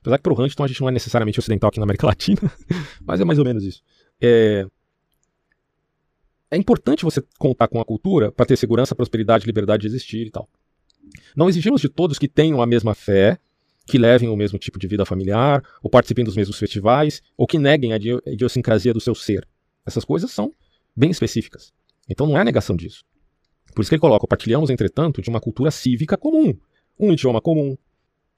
[0.01, 2.41] Apesar que para o Huntington a gente não é necessariamente ocidental aqui na América Latina,
[3.03, 3.83] mas é mais ou menos isso.
[4.21, 4.67] É,
[6.51, 10.31] é importante você contar com a cultura para ter segurança, prosperidade, liberdade de existir e
[10.31, 10.49] tal.
[11.37, 13.39] Não exigimos de todos que tenham a mesma fé,
[13.87, 17.59] que levem o mesmo tipo de vida familiar, ou participem dos mesmos festivais, ou que
[17.59, 19.47] neguem a idiosincrasia do seu ser.
[19.85, 20.53] Essas coisas são
[20.97, 21.73] bem específicas.
[22.09, 23.05] Então não é negação disso.
[23.75, 26.55] Por isso que ele coloca: partilhamos, entretanto, de uma cultura cívica comum,
[26.99, 27.77] um idioma comum,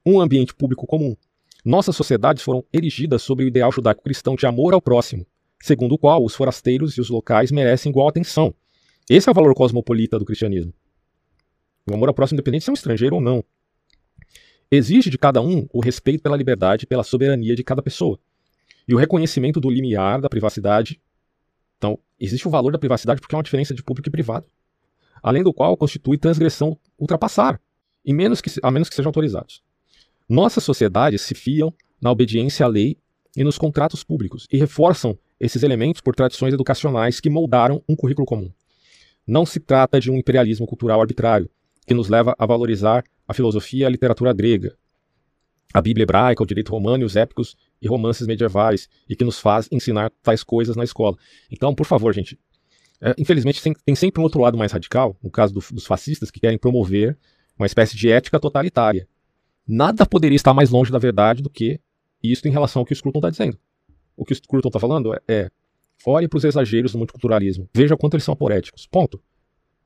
[0.04, 1.16] um ambiente público comum.
[1.64, 5.26] Nossas sociedades foram erigidas sobre o ideal judaico-cristão de amor ao próximo,
[5.60, 8.54] segundo o qual os forasteiros e os locais merecem igual atenção.
[9.10, 10.72] Esse é o valor cosmopolita do cristianismo.
[11.88, 13.44] O amor ao próximo, independente se é um estrangeiro ou não.
[14.70, 18.18] Exige de cada um o respeito pela liberdade e pela soberania de cada pessoa.
[18.86, 21.00] E o reconhecimento do limiar da privacidade.
[21.78, 24.46] Então, existe o valor da privacidade porque é uma diferença de público e privado.
[25.26, 27.60] Além do qual constitui transgressão ultrapassar,
[28.04, 29.60] e menos que, a menos que sejam autorizados.
[30.28, 32.96] Nossas sociedades se fiam na obediência à lei
[33.36, 38.24] e nos contratos públicos e reforçam esses elementos por tradições educacionais que moldaram um currículo
[38.24, 38.52] comum.
[39.26, 41.50] Não se trata de um imperialismo cultural arbitrário,
[41.84, 44.76] que nos leva a valorizar a filosofia e a literatura grega,
[45.74, 49.40] a Bíblia hebraica, o direito romano e os épicos e romances medievais, e que nos
[49.40, 51.16] faz ensinar tais coisas na escola.
[51.50, 52.38] Então, por favor, gente,
[53.00, 56.30] é, infelizmente tem, tem, sempre um outro lado mais radical, no caso do, dos fascistas,
[56.30, 57.16] que querem promover
[57.58, 59.08] uma espécie de ética totalitária.
[59.66, 61.80] Nada poderia estar mais longe da verdade do que
[62.22, 63.58] isso em relação ao que o Scruton está dizendo.
[64.16, 65.50] O que o Scruton está falando é, é
[66.04, 68.86] olhe para os exageros do multiculturalismo, veja quanto eles são aporéticos.
[68.86, 69.20] Ponto.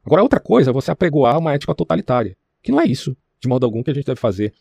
[0.04, 3.64] Agora, outra coisa é você apregoar uma ética totalitária, que não é isso, de modo
[3.64, 4.52] algum, que a gente deve fazer.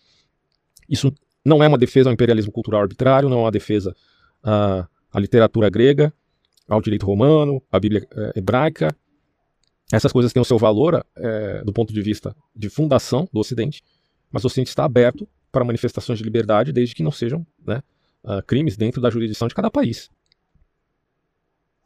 [0.87, 1.13] Isso
[1.45, 3.95] não é uma defesa ao imperialismo cultural arbitrário, não é uma defesa
[4.43, 6.13] à, à literatura grega,
[6.69, 8.95] ao direito romano, à Bíblia é, hebraica.
[9.91, 13.83] Essas coisas têm o seu valor é, do ponto de vista de fundação do Ocidente,
[14.31, 17.81] mas o Ocidente está aberto para manifestações de liberdade, desde que não sejam né,
[18.23, 20.09] uh, crimes dentro da jurisdição de cada país.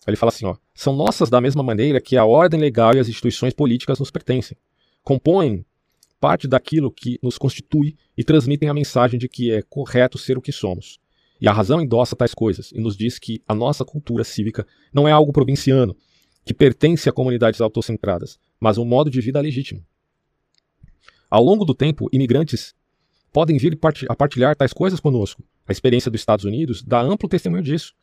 [0.05, 3.07] Ele fala assim: ó, são nossas da mesma maneira que a ordem legal e as
[3.07, 4.57] instituições políticas nos pertencem.
[5.01, 5.65] Compõem
[6.19, 10.41] parte daquilo que nos constitui e transmitem a mensagem de que é correto ser o
[10.41, 10.99] que somos.
[11.39, 15.07] E a razão endossa tais coisas e nos diz que a nossa cultura cívica não
[15.07, 15.95] é algo provinciano,
[16.45, 19.84] que pertence a comunidades autocentradas, mas um modo de vida legítimo.
[21.30, 22.76] Ao longo do tempo, imigrantes
[23.31, 23.77] podem vir
[24.07, 25.43] a partilhar tais coisas conosco.
[25.68, 27.93] A experiência dos Estados Unidos dá amplo testemunho disso.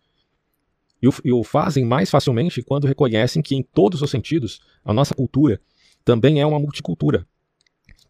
[1.01, 4.93] E o, e o fazem mais facilmente quando reconhecem que, em todos os sentidos, a
[4.93, 5.61] nossa cultura
[6.05, 7.27] também é uma multicultura,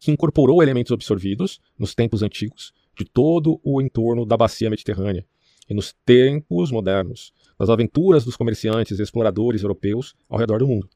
[0.01, 5.25] que incorporou elementos absorvidos, nos tempos antigos, de todo o entorno da bacia mediterrânea,
[5.69, 10.89] e nos tempos modernos, das aventuras dos comerciantes e exploradores europeus ao redor do mundo.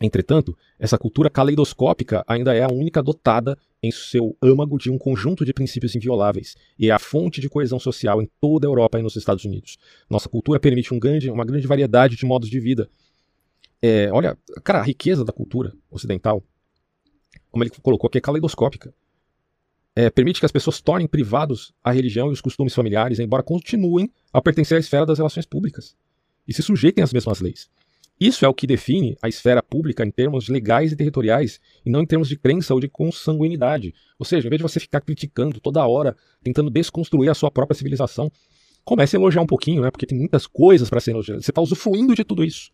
[0.00, 5.44] Entretanto, essa cultura caleidoscópica ainda é a única dotada em seu âmago de um conjunto
[5.44, 9.02] de princípios invioláveis e é a fonte de coesão social em toda a Europa e
[9.02, 9.76] nos Estados Unidos.
[10.08, 12.88] Nossa cultura permite um grande, uma grande variedade de modos de vida.
[13.82, 16.42] É, olha, cara, a riqueza da cultura ocidental,
[17.50, 18.94] como ele colocou aqui, é caleidoscópica.
[20.00, 24.10] É, permite que as pessoas tornem privados a religião e os costumes familiares, embora continuem
[24.32, 25.94] a pertencer à esfera das relações públicas
[26.48, 27.68] e se sujeitem às mesmas leis.
[28.18, 32.00] Isso é o que define a esfera pública em termos legais e territoriais, e não
[32.00, 33.94] em termos de crença ou de consanguinidade.
[34.18, 37.76] Ou seja, em vez de você ficar criticando toda hora, tentando desconstruir a sua própria
[37.76, 38.32] civilização,
[38.82, 39.90] comece a elogiar um pouquinho, né?
[39.90, 41.44] Porque tem muitas coisas para ser elogiadas.
[41.44, 42.72] Você está usufruindo de tudo isso,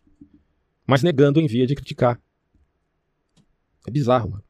[0.85, 2.17] mas negando em via de criticar.
[3.85, 4.43] É bizarro, mano.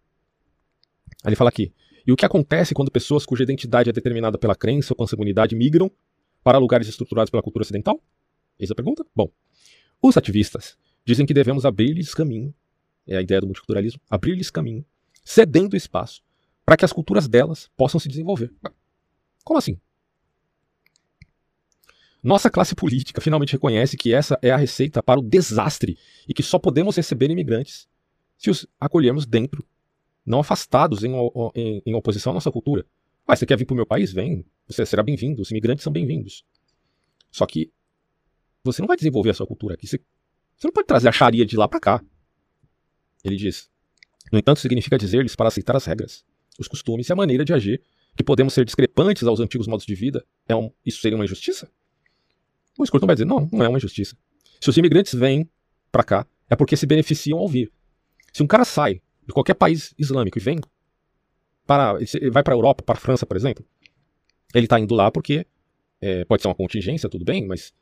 [1.23, 1.73] Aí ele fala aqui.
[2.07, 5.91] E o que acontece quando pessoas cuja identidade é determinada pela crença ou consanguinidade migram
[6.41, 8.01] para lugares estruturados pela cultura ocidental?
[8.57, 9.05] Eis a pergunta?
[9.13, 9.29] Bom,
[10.01, 12.55] os ativistas dizem que devemos abrir-lhes caminho,
[13.05, 14.85] é a ideia do multiculturalismo, abrir-lhes caminho,
[15.21, 16.23] cedendo espaço
[16.65, 18.53] para que as culturas delas possam se desenvolver.
[19.43, 19.77] Como assim?
[22.23, 25.97] Nossa classe política finalmente reconhece que essa é a receita para o desastre
[26.27, 27.87] e que só podemos receber imigrantes
[28.37, 29.65] se os acolhermos dentro,
[30.27, 31.13] não afastados em,
[31.55, 32.85] em, em oposição à nossa cultura.
[33.25, 34.11] Ah, você quer vir para o meu país?
[34.11, 36.43] Vem, você será bem-vindo, os imigrantes são bem-vindos.
[37.31, 37.71] Só que
[38.63, 39.87] você não vai desenvolver a sua cultura aqui.
[39.87, 39.99] Você
[40.57, 42.03] você não pode trazer a Sharia de lá para cá.
[43.23, 43.69] Ele diz.
[44.31, 46.25] No entanto, significa dizer-lhes para aceitar as regras,
[46.59, 47.81] os costumes e a maneira de agir,
[48.15, 50.25] que podemos ser discrepantes aos antigos modos de vida.
[50.47, 51.71] É um, isso seria uma injustiça?
[52.77, 54.17] O Scruton vai dizer: não, não é uma injustiça.
[54.59, 55.47] Se os imigrantes vêm
[55.91, 57.71] para cá, é porque se beneficiam ao vir.
[58.33, 60.59] Se um cara sai de qualquer país islâmico e vem
[61.65, 61.99] para.
[62.31, 63.65] Vai para a Europa, para a França, por exemplo,
[64.55, 65.45] ele está indo lá porque
[65.99, 67.73] é, pode ser uma contingência, tudo bem, mas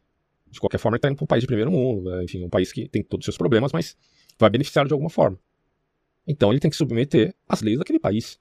[0.50, 2.24] de qualquer forma ele está indo para um país de primeiro mundo, né?
[2.24, 3.96] enfim, um país que tem todos os seus problemas, mas
[4.40, 5.40] vai beneficiar de alguma forma.
[6.28, 8.40] Então ele tem que submeter às leis daquele país.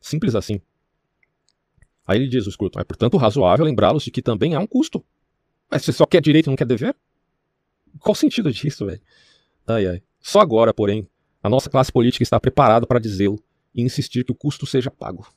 [0.00, 0.60] Simples assim.
[2.06, 5.02] Aí ele diz, o Scruton, é portanto razoável lembrá-los de que também há um custo.
[5.70, 6.94] Mas você só quer direito e não quer dever?
[7.98, 9.00] Qual o sentido disso, velho?
[9.66, 10.02] Ai, ai.
[10.20, 11.08] Só agora, porém,
[11.44, 13.38] a nossa classe política está preparada para dizê-lo
[13.74, 15.30] e insistir que o custo seja pago.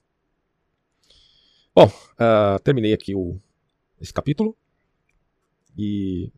[1.75, 3.37] Bom, uh, terminei aqui o,
[3.99, 4.55] esse capítulo.
[5.77, 6.31] E.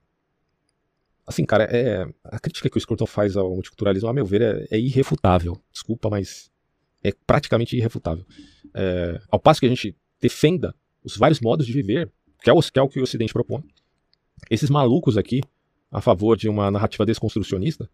[1.28, 4.76] Assim, cara, é, a crítica que o Scruton faz ao multiculturalismo, a meu ver, é,
[4.76, 5.62] é irrefutável.
[5.72, 6.50] Desculpa, mas
[7.04, 8.26] é praticamente irrefutável.
[8.74, 10.74] É, ao passo que a gente defenda
[11.04, 13.64] os vários modos de viver, que é, o, que é o que o Ocidente propõe,
[14.50, 15.41] esses malucos aqui,
[15.91, 17.88] a favor de uma narrativa desconstrucionista,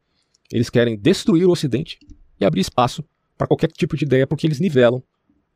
[0.51, 1.99] eles querem destruir o Ocidente
[2.39, 3.03] e abrir espaço
[3.37, 5.03] para qualquer tipo de ideia, porque eles nivelam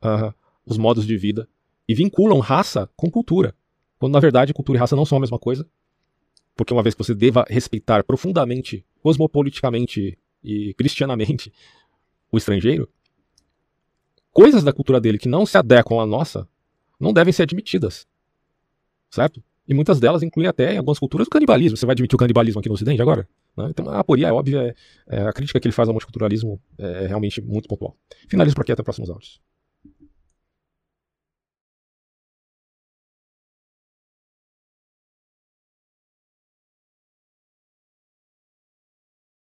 [0.03, 0.33] uh,
[0.65, 1.47] os modos de vida
[1.87, 3.55] e vinculam raça com cultura.
[3.97, 5.67] Quando na verdade cultura e raça não são a mesma coisa.
[6.55, 11.53] Porque uma vez que você deva respeitar profundamente, cosmopoliticamente e cristianamente
[12.31, 12.89] o estrangeiro,
[14.31, 16.47] coisas da cultura dele que não se adequam à nossa
[16.99, 18.05] não devem ser admitidas.
[19.09, 19.41] Certo?
[19.67, 21.77] E muitas delas incluem até, em algumas culturas, o canibalismo.
[21.77, 23.27] Você vai admitir o canibalismo aqui no Ocidente agora?
[23.59, 23.67] Né?
[23.69, 24.75] Então a aporia é óbvia,
[25.09, 27.95] é, é, a crítica que ele faz ao multiculturalismo é realmente muito pontual.
[28.27, 29.41] Finalizo por aqui, até próximos áudios.